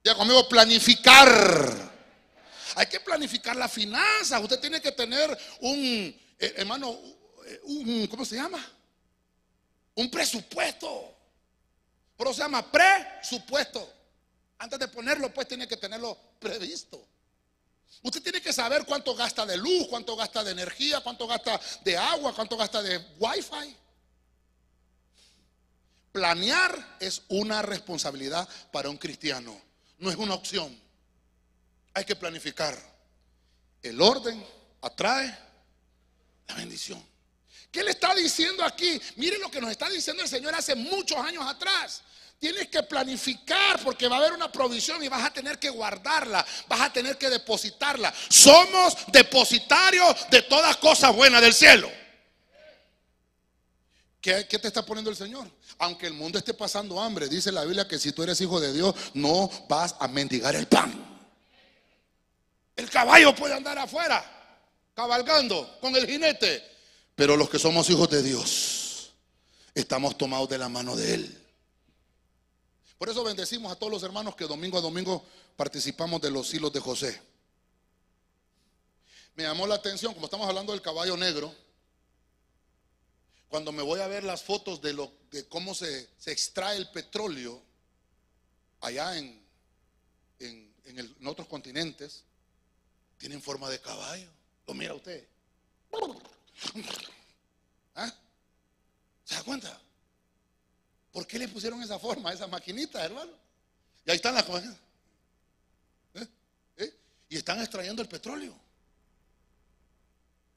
[0.03, 1.91] Ya conmigo, planificar.
[2.75, 4.39] Hay que planificar la finanza.
[4.39, 5.77] Usted tiene que tener un,
[6.39, 6.99] eh, hermano,
[7.63, 8.65] un, ¿cómo se llama?
[9.95, 11.15] Un presupuesto.
[12.17, 13.91] Pero se llama presupuesto.
[14.57, 17.05] Antes de ponerlo, pues tiene que tenerlo previsto.
[18.01, 21.97] Usted tiene que saber cuánto gasta de luz, cuánto gasta de energía, cuánto gasta de
[21.97, 23.77] agua, cuánto gasta de wifi.
[26.11, 29.59] Planear es una responsabilidad para un cristiano,
[29.99, 30.77] no es una opción.
[31.93, 32.77] Hay que planificar.
[33.81, 34.45] El orden
[34.81, 35.37] atrae
[36.47, 37.03] la bendición.
[37.71, 39.01] ¿Qué le está diciendo aquí?
[39.15, 42.03] Mire lo que nos está diciendo el Señor hace muchos años atrás.
[42.43, 46.45] Tienes que planificar porque va a haber una provisión y vas a tener que guardarla,
[46.67, 48.13] vas a tener que depositarla.
[48.27, 51.89] Somos depositarios de todas cosas buenas del cielo.
[54.19, 55.49] ¿Qué, ¿Qué, te está poniendo el Señor?
[55.77, 58.73] Aunque el mundo esté pasando hambre, dice la Biblia que si tú eres hijo de
[58.73, 60.91] Dios, no vas a mendigar el pan.
[62.75, 64.21] El caballo puede andar afuera,
[64.93, 66.61] cabalgando con el jinete,
[67.15, 69.13] pero los que somos hijos de Dios,
[69.73, 71.42] estamos tomados de la mano de Él.
[73.03, 75.25] Por eso bendecimos a todos los hermanos que domingo a domingo
[75.57, 77.21] participamos de los hilos de José.
[79.35, 81.53] Me llamó la atención, como estamos hablando del caballo negro,
[83.49, 87.61] cuando me voy a ver las fotos de, lo, de cómo se, extrae el petróleo
[88.79, 89.45] allá en,
[90.39, 92.23] en, en otros continentes,
[93.17, 94.29] tienen forma de caballo.
[94.65, 95.27] Lo mira usted.
[97.95, 98.15] ¿Ah?
[99.25, 99.81] ¿Se da cuenta?
[101.13, 103.31] ¿Por qué le pusieron esa forma a esa maquinita, hermano?
[104.05, 104.75] Y ahí están las cosas.
[106.15, 106.27] ¿Eh?
[106.77, 106.93] ¿Eh?
[107.29, 108.53] Y están extrayendo el petróleo.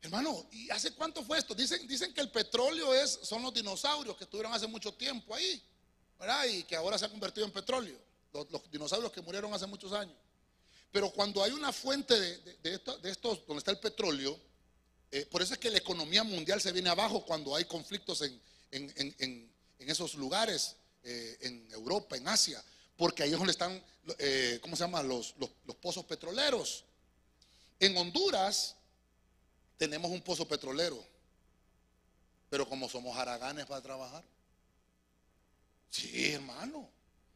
[0.02, 1.54] Hermano, ¿y hace cuánto fue esto?
[1.54, 5.62] Dicen, dicen que el petróleo es, son los dinosaurios que estuvieron hace mucho tiempo ahí,
[6.18, 6.46] ¿verdad?
[6.46, 7.98] Y que ahora se han convertido en petróleo.
[8.32, 10.16] Los, dinosaurios que murieron hace muchos años.
[10.90, 14.40] Pero cuando hay una fuente de, de estos, donde está el petróleo,
[15.10, 19.55] eh, por eso es que la economía mundial se viene abajo cuando hay conflictos en,
[19.78, 22.62] esos lugares, eh, en Europa, en Asia,
[22.96, 23.82] porque ahí es donde están,
[24.18, 25.02] eh, ¿cómo se llama?
[25.02, 26.84] Los, los, pozos petroleros.
[27.78, 28.74] En Honduras
[29.76, 31.04] tenemos un pozo petrolero,
[32.48, 34.24] pero como somos haraganes para trabajar.
[35.90, 36.88] Sí, hermano.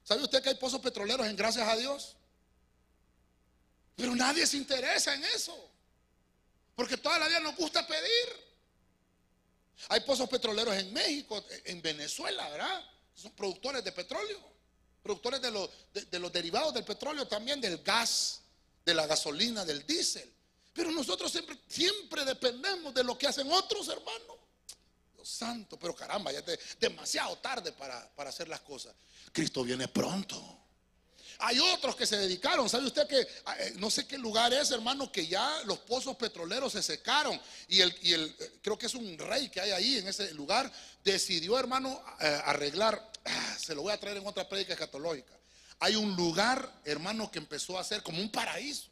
[0.02, 2.16] ¿Sabe usted que hay pozos petroleros en gracias a Dios?
[3.94, 5.70] Pero nadie se interesa en eso.
[6.74, 8.49] Porque toda la vida nos gusta pedir.
[9.88, 12.84] Hay pozos petroleros en México, en Venezuela, ¿verdad?
[13.14, 14.40] Son productores de petróleo,
[15.02, 18.42] productores de los, de, los derivados del petróleo también, del gas,
[18.84, 20.32] de la gasolina, del diésel.
[20.72, 24.36] Pero nosotros siempre, siempre dependemos de lo que hacen otros hermanos.
[25.14, 28.94] Dios santo, pero caramba, ya es demasiado tarde para, para hacer las cosas.
[29.32, 30.59] Cristo viene pronto.
[31.40, 32.68] Hay otros que se dedicaron.
[32.68, 36.16] ¿Sabe usted que ah, eh, no sé qué lugar es, hermano, que ya los pozos
[36.16, 37.40] petroleros se secaron?
[37.68, 40.32] Y el, y el eh, creo que es un rey que hay ahí en ese
[40.34, 40.70] lugar,
[41.04, 43.10] decidió, hermano, eh, arreglar.
[43.24, 45.32] Ah, se lo voy a traer en otra prédica escatológica.
[45.78, 48.88] Hay un lugar, hermano, que empezó a ser como un paraíso.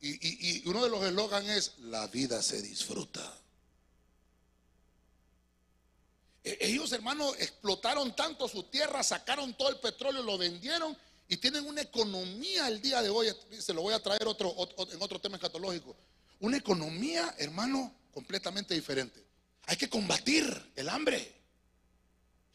[0.00, 3.43] Y, y uno de los eslogans es: La vida se disfruta.
[6.44, 11.80] Ellos, hermanos, explotaron tanto su tierra, sacaron todo el petróleo, lo vendieron y tienen una
[11.80, 13.34] economía el día de hoy.
[13.58, 14.54] Se lo voy a traer otro,
[14.92, 15.96] en otro tema escatológico.
[16.40, 19.24] Una economía, hermano, completamente diferente.
[19.64, 21.34] Hay que combatir el hambre.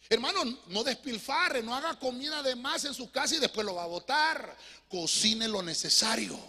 [0.08, 3.84] Hermano, no despilfarre, no haga comida de más en su casa y después lo va
[3.84, 4.56] a botar.
[4.88, 6.40] Cocine lo necesario.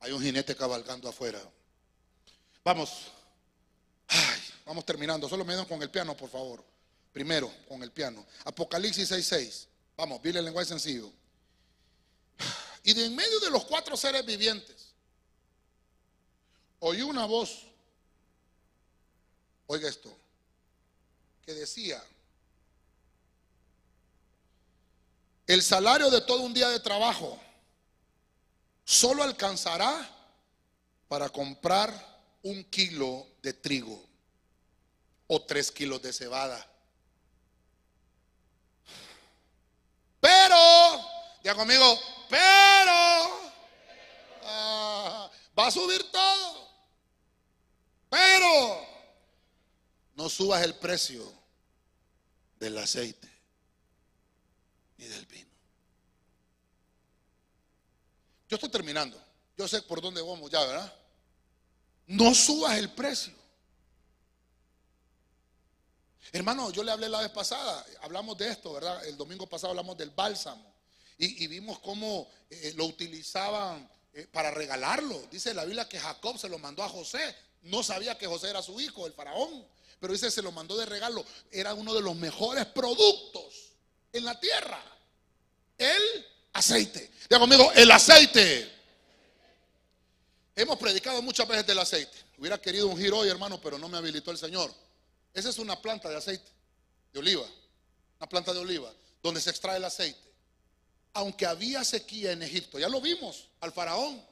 [0.00, 1.40] Hay un jinete cabalgando afuera.
[2.62, 3.17] Vamos.
[4.68, 5.26] Vamos terminando.
[5.30, 6.62] Solo me dan con el piano, por favor.
[7.10, 8.26] Primero, con el piano.
[8.44, 9.66] Apocalipsis 6:6.
[9.96, 11.10] Vamos, Biblia en lenguaje sencillo.
[12.84, 14.92] Y de en medio de los cuatro seres vivientes,
[16.80, 17.64] oí una voz.
[19.68, 20.14] Oiga esto.
[21.46, 22.04] Que decía,
[25.46, 27.40] el salario de todo un día de trabajo
[28.84, 30.14] solo alcanzará
[31.08, 31.90] para comprar
[32.42, 34.07] un kilo de trigo
[35.28, 36.66] o tres kilos de cebada.
[40.20, 40.56] Pero,
[41.44, 41.98] ya conmigo,
[42.28, 42.92] pero
[44.42, 46.68] ah, va a subir todo.
[48.10, 48.86] Pero
[50.14, 51.32] no subas el precio
[52.58, 53.28] del aceite
[54.96, 55.48] ni del vino.
[58.48, 59.22] Yo estoy terminando.
[59.56, 60.94] Yo sé por dónde vamos ya, ¿verdad?
[62.06, 63.37] No subas el precio.
[66.32, 69.04] Hermano, yo le hablé la vez pasada, hablamos de esto, ¿verdad?
[69.06, 70.74] El domingo pasado hablamos del bálsamo
[71.18, 75.20] y, vimos cómo eh, lo utilizaban eh, para regalarlo.
[75.30, 77.34] Dice la Biblia que Jacob se lo mandó a José.
[77.62, 79.66] No sabía que José era su hijo, el faraón,
[79.98, 81.24] pero dice se lo mandó de regalo.
[81.50, 83.72] Era uno de los mejores productos
[84.12, 84.80] en la tierra.
[85.76, 87.10] El aceite.
[87.28, 88.78] Diga conmigo, el aceite.
[90.54, 92.16] Hemos predicado muchas veces del aceite.
[92.38, 94.72] Hubiera querido un giro hoy, hermano, pero no me habilitó el Señor.
[95.34, 96.50] Esa es una planta de aceite,
[97.12, 97.46] de oliva.
[98.18, 100.32] Una planta de oliva, donde se extrae el aceite.
[101.14, 104.24] Aunque había sequía en Egipto, ya lo vimos, al faraón,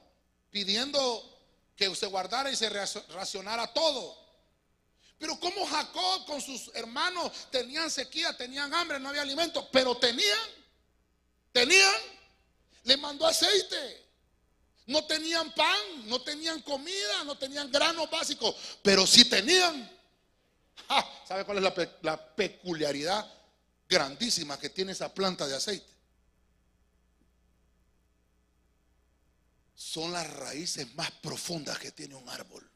[0.51, 1.37] pidiendo
[1.75, 4.25] que se guardara y se racionara todo.
[5.17, 10.49] Pero como Jacob con sus hermanos tenían sequía, tenían hambre, no había alimento, pero tenían,
[11.51, 11.95] tenían
[12.87, 14.05] le mandó aceite.
[14.85, 19.96] No tenían pan, no tenían comida, no tenían granos básicos, pero sí tenían.
[21.27, 23.25] ¿Sabe cuál es la, la peculiaridad
[23.87, 25.97] grandísima que tiene esa planta de aceite?
[29.75, 32.69] Son las raíces más profundas que tiene un árbol.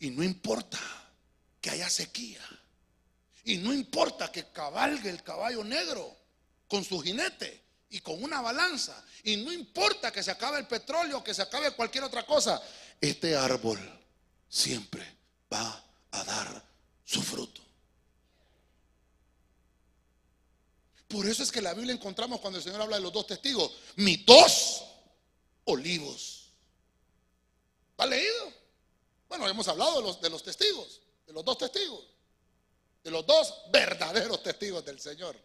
[0.00, 0.78] Y no importa
[1.60, 2.40] que haya sequía.
[3.44, 6.16] Y no importa que cabalgue el caballo negro
[6.68, 9.04] con su jinete y con una balanza.
[9.24, 12.62] Y no importa que se acabe el petróleo, que se acabe cualquier otra cosa,
[13.00, 13.78] este árbol
[14.48, 15.04] siempre
[15.52, 16.64] va a dar
[17.04, 17.62] su fruto.
[21.08, 23.72] Por eso es que la Biblia encontramos cuando el Señor habla de los dos testigos,
[23.96, 24.84] mis dos
[25.64, 26.50] olivos.
[27.96, 28.52] ¿Ha leído?
[29.28, 32.04] Bueno, hemos hablado de los, de los testigos, de los dos testigos,
[33.02, 35.36] de los dos verdaderos testigos del Señor.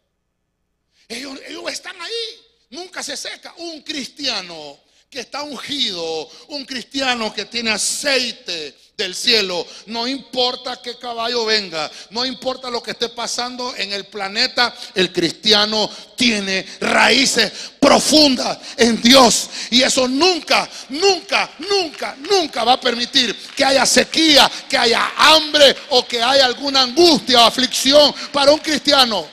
[1.08, 1.40] Ellos,
[1.72, 3.54] están ahí, nunca se seca.
[3.58, 4.80] Un cristiano
[5.14, 11.92] que está ungido, un cristiano que tiene aceite del cielo, no importa qué caballo venga,
[12.10, 19.00] no importa lo que esté pasando en el planeta, el cristiano tiene raíces profundas en
[19.04, 25.12] Dios y eso nunca, nunca, nunca, nunca va a permitir que haya sequía, que haya
[25.16, 29.28] hambre o que haya alguna angustia o aflicción para un cristiano.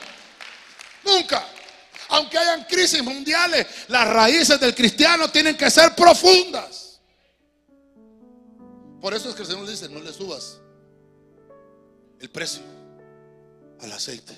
[1.03, 1.43] Nunca
[2.11, 6.99] aunque hayan crisis mundiales, las raíces del cristiano tienen que ser profundas.
[8.99, 10.59] Por eso es que el Señor dice, no le subas
[12.19, 12.61] el precio
[13.79, 14.37] al aceite.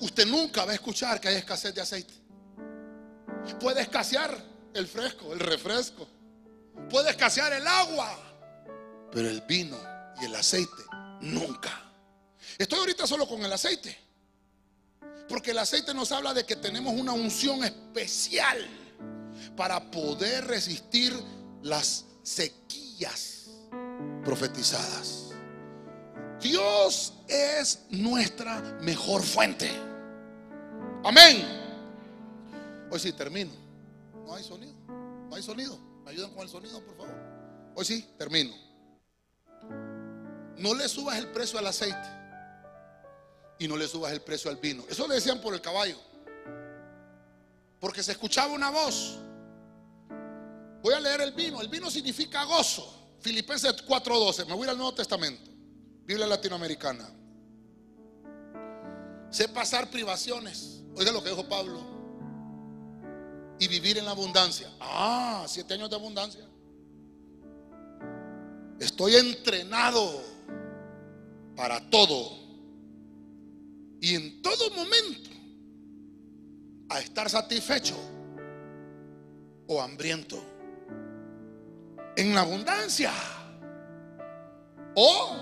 [0.00, 2.14] Usted nunca va a escuchar que hay escasez de aceite.
[3.60, 4.34] Puede escasear
[4.72, 6.08] el fresco, el refresco.
[6.88, 8.18] Puede escasear el agua.
[9.12, 9.76] Pero el vino
[10.22, 10.82] y el aceite
[11.20, 11.83] nunca.
[12.58, 13.96] Estoy ahorita solo con el aceite.
[15.28, 18.58] Porque el aceite nos habla de que tenemos una unción especial
[19.56, 21.14] para poder resistir
[21.62, 23.50] las sequías
[24.24, 25.30] profetizadas.
[26.40, 29.70] Dios es nuestra mejor fuente.
[31.04, 31.44] Amén.
[32.90, 33.52] Hoy sí, termino.
[34.26, 34.74] No hay sonido.
[35.28, 35.78] No hay sonido.
[36.04, 37.14] ¿Me ayudan con el sonido, por favor?
[37.74, 38.54] Hoy sí, termino.
[40.58, 42.23] No le subas el precio al aceite
[43.58, 44.84] y no le subas el precio al vino.
[44.88, 45.96] Eso le decían por el caballo.
[47.80, 49.18] Porque se escuchaba una voz.
[50.82, 51.60] Voy a leer el vino.
[51.60, 53.16] El vino significa gozo.
[53.20, 54.46] Filipenses 4:12.
[54.46, 55.50] Me voy al Nuevo Testamento.
[56.04, 57.08] Biblia latinoamericana.
[59.30, 60.82] Sé pasar privaciones.
[60.96, 61.82] Oiga lo que dijo Pablo.
[63.58, 64.70] Y vivir en la abundancia.
[64.80, 66.46] Ah, siete años de abundancia.
[68.78, 70.22] Estoy entrenado
[71.56, 72.43] para todo
[74.04, 75.30] y en todo momento
[76.90, 77.96] a estar satisfecho
[79.66, 80.44] o hambriento.
[82.14, 83.10] En la abundancia
[84.94, 85.36] o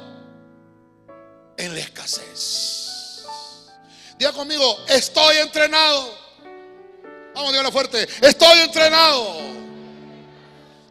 [1.57, 3.27] en la escasez.
[4.17, 6.15] Diga conmigo, estoy entrenado.
[7.35, 9.41] Vamos, dígalo fuerte, estoy entrenado.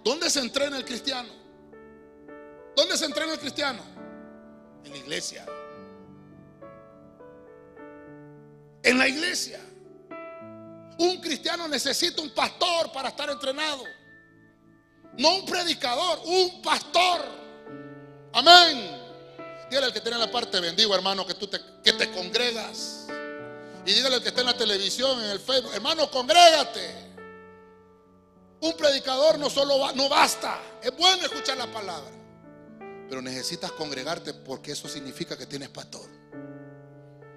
[0.04, 1.30] ¿Dónde se entrena el cristiano?
[2.76, 3.82] ¿Dónde se entrena el cristiano?
[4.84, 5.46] En la iglesia.
[8.84, 9.60] En la iglesia.
[10.98, 13.84] Un cristiano necesita un pastor para estar entrenado.
[15.18, 17.22] No un predicador, un pastor.
[18.34, 19.00] Amén.
[19.70, 23.08] Dígale al que tiene la parte, bendigo hermano, que tú te, que te congregas.
[23.86, 27.12] Y dígale al que está en la televisión, en el Facebook, hermano, congrégate.
[28.62, 30.60] Un predicador no solo no basta.
[30.84, 32.12] Es bueno escuchar la palabra.
[33.10, 36.21] Pero necesitas congregarte porque eso significa que tienes pastor.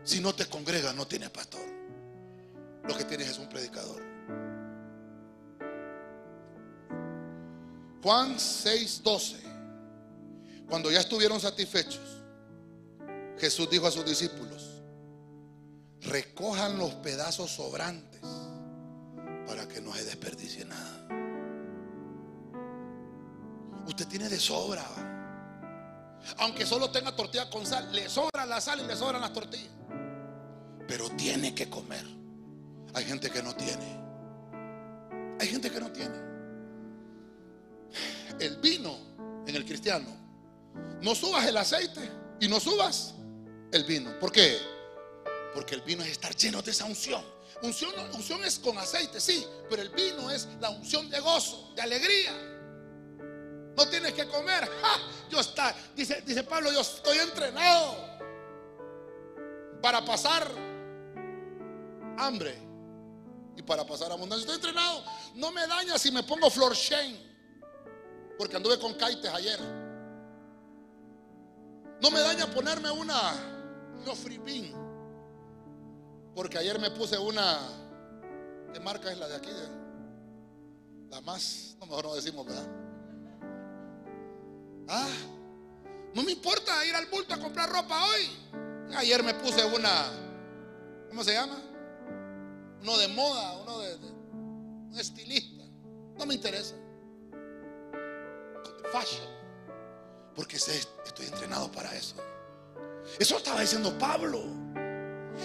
[0.04, 1.62] Si no te congregas, no tienes pastor.
[2.86, 4.02] Lo que tienes es un predicador.
[8.02, 9.40] Juan 6:12.
[10.68, 12.22] Cuando ya estuvieron satisfechos,
[13.38, 14.82] Jesús dijo a sus discípulos,
[16.02, 18.20] recojan los pedazos sobrantes
[19.46, 21.08] para que no se desperdicie nada.
[23.86, 24.84] Usted tiene de sobra.
[26.38, 29.72] Aunque solo tenga tortilla con sal, le sobra la sal y le sobran las tortillas.
[30.86, 32.04] Pero tiene que comer.
[32.94, 34.04] Hay gente que no tiene.
[35.40, 36.16] Hay gente que no tiene.
[38.38, 38.96] El vino
[39.46, 40.06] en el cristiano.
[41.00, 42.10] No subas el aceite
[42.40, 43.14] y no subas
[43.72, 44.18] el vino.
[44.18, 44.58] ¿Por qué?
[45.54, 47.22] Porque el vino es estar lleno de esa unción.
[47.62, 51.82] Unción, unción es con aceite, sí, pero el vino es la unción de gozo, de
[51.82, 52.32] alegría.
[53.76, 54.68] No tienes que comer.
[55.30, 57.96] Yo está, dice, dice Pablo, yo estoy entrenado
[59.82, 60.48] para pasar
[62.18, 62.56] hambre
[63.56, 64.42] y para pasar abundancia.
[64.42, 65.02] Estoy entrenado.
[65.34, 67.18] No me daña si me pongo flor shane,
[68.38, 69.60] porque anduve con kaites ayer.
[72.00, 73.32] No me daña ponerme una
[74.44, 74.70] Bean,
[76.34, 77.58] porque ayer me puse una.
[78.72, 79.50] ¿Qué marca es la de aquí?
[81.08, 82.66] La más, no mejor no decimos, ¿verdad?
[84.88, 85.08] Ah,
[86.12, 88.30] no me importa ir al bulto a comprar ropa hoy.
[88.96, 90.06] Ayer me puse una,
[91.08, 91.73] ¿cómo se llama?
[92.84, 93.98] Uno de moda, uno de,
[95.00, 95.64] estilista.
[96.16, 96.76] No me interesa.
[98.92, 99.26] Fashion.
[100.36, 102.14] Porque estoy entrenado para eso.
[103.18, 104.44] Eso estaba diciendo Pablo.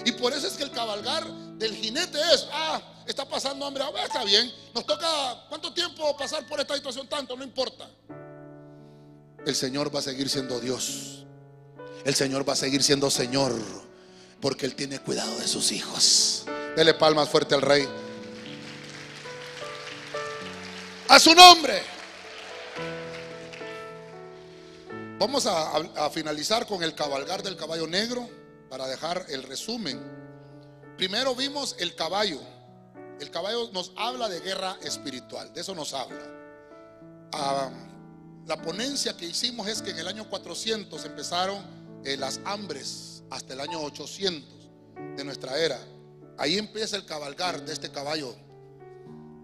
[0.05, 1.27] Y por eso es que el cabalgar
[1.57, 6.47] del jinete es, ah, está pasando hambre, ah, está bien, nos toca, ¿cuánto tiempo pasar
[6.47, 7.07] por esta situación?
[7.07, 7.89] Tanto, no importa
[9.45, 11.25] el Señor va a seguir siendo Dios.
[12.05, 13.53] El Señor va a seguir siendo Señor.
[14.41, 16.45] Porque Él tiene cuidado de sus hijos.
[16.75, 17.87] Dele palmas fuerte al Rey.
[21.09, 21.81] A su nombre.
[25.17, 28.29] Vamos a, finalizar con el cabalgar del caballo negro
[28.69, 29.99] para dejar el resumen.
[30.95, 32.39] Primero vimos el caballo.
[33.19, 35.51] El caballo nos habla de guerra espiritual.
[35.53, 36.25] De eso nos habla.
[37.33, 37.69] Ah,
[38.45, 41.61] la ponencia que hicimos es que en el año 400 empezaron
[42.05, 44.69] eh, las hambres hasta el año 800
[45.17, 45.79] de nuestra era.
[46.39, 48.33] Ahí empieza el cabalgar de este caballo.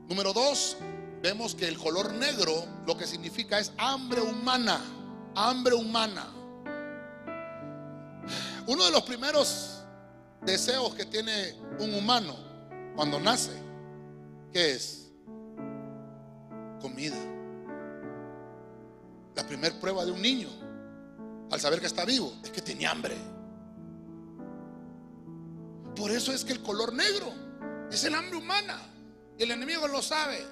[0.07, 0.77] Número dos,
[1.21, 4.79] vemos que el color negro lo que significa es hambre humana,
[5.35, 6.25] hambre humana.
[8.65, 9.83] Uno de los primeros
[10.43, 12.33] deseos que tiene un humano
[12.95, 13.51] cuando nace,
[14.53, 15.11] ¿qué es?
[16.79, 17.17] Comida.
[19.35, 20.47] La primera prueba de un niño
[21.51, 23.34] al saber que está vivo es que tiene hambre.
[25.95, 27.31] Por eso es que el color negro
[27.91, 28.79] es el hambre humana.
[29.37, 30.45] Y el enemigo lo sabe.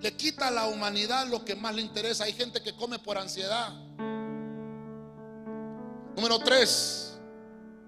[0.00, 2.24] Le quita a la humanidad lo que más le interesa.
[2.24, 3.72] Hay gente que come por ansiedad.
[6.16, 7.14] Número tres,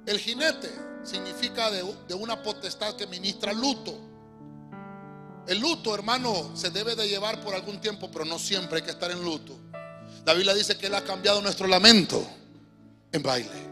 [0.07, 0.71] el jinete
[1.05, 1.83] significa de,
[2.15, 3.97] una potestad que ministra luto.
[5.47, 8.91] El luto, hermano, se debe de llevar por algún tiempo, pero no siempre hay que
[8.91, 9.57] estar en luto.
[10.25, 12.27] La Biblia dice que Él ha cambiado nuestro lamento
[13.13, 13.67] en baile.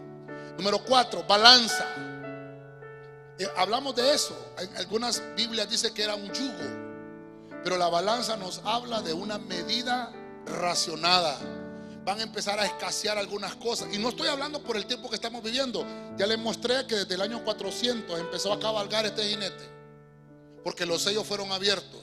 [0.56, 1.85] Número cuatro, balanza.
[3.39, 4.36] Eh, hablamos de eso.
[4.77, 6.85] Algunas Biblias dice que era un yugo.
[7.62, 10.12] Pero la balanza nos habla de una medida
[10.47, 11.39] racionada.
[12.05, 13.89] Van a empezar a escasear algunas cosas.
[13.93, 15.86] Y no estoy hablando por el tiempo que estamos viviendo.
[16.16, 19.65] Ya les mostré que desde el año 400 empezó a cabalgar este jinete.
[20.62, 22.02] Porque los sellos fueron abiertos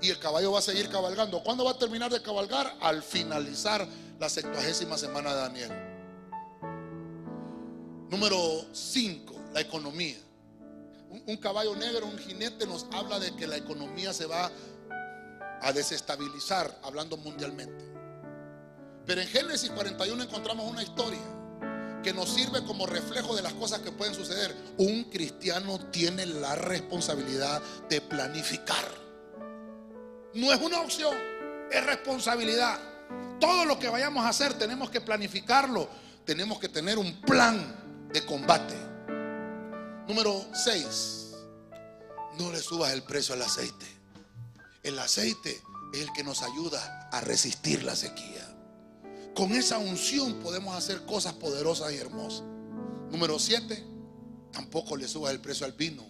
[0.00, 1.42] y el caballo va a seguir cabalgando.
[1.42, 2.74] ¿Cuándo va a terminar de cabalgar?
[2.80, 3.86] Al finalizar
[4.18, 5.70] la septuagésima semana de Daniel.
[8.08, 10.16] Número 5, la economía.
[11.10, 14.50] Un, caballo negro, un jinete nos habla de que la economía se va
[15.60, 17.84] a desestabilizar, hablando mundialmente.
[19.06, 21.18] Pero en Génesis 41 encontramos una historia
[22.02, 24.54] que nos sirve como reflejo de las cosas que pueden suceder.
[24.78, 28.84] Un cristiano tiene la responsabilidad de planificar.
[30.34, 31.16] No es una opción,
[31.72, 32.78] es responsabilidad.
[33.40, 35.88] Todo lo que vayamos a hacer tenemos que planificarlo.
[36.24, 38.89] Tenemos que tener un plan de combate.
[40.10, 41.36] Número 6.
[42.40, 43.86] No le subas el precio al aceite.
[44.82, 45.62] El aceite
[45.94, 48.44] es el que nos ayuda a resistir la sequía.
[49.36, 52.42] Con esa unción podemos hacer cosas poderosas y hermosas.
[53.12, 53.84] Número 7.
[54.50, 56.04] Tampoco le subas el precio al vino.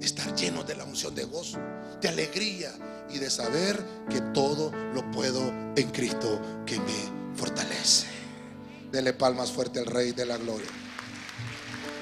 [0.00, 1.58] Estar lleno de la unción de gozo,
[2.00, 2.72] de alegría
[3.12, 8.06] y de saber que todo lo puedo en Cristo que me fortalece.
[8.92, 10.68] Dele palmas fuerte al Rey de la Gloria.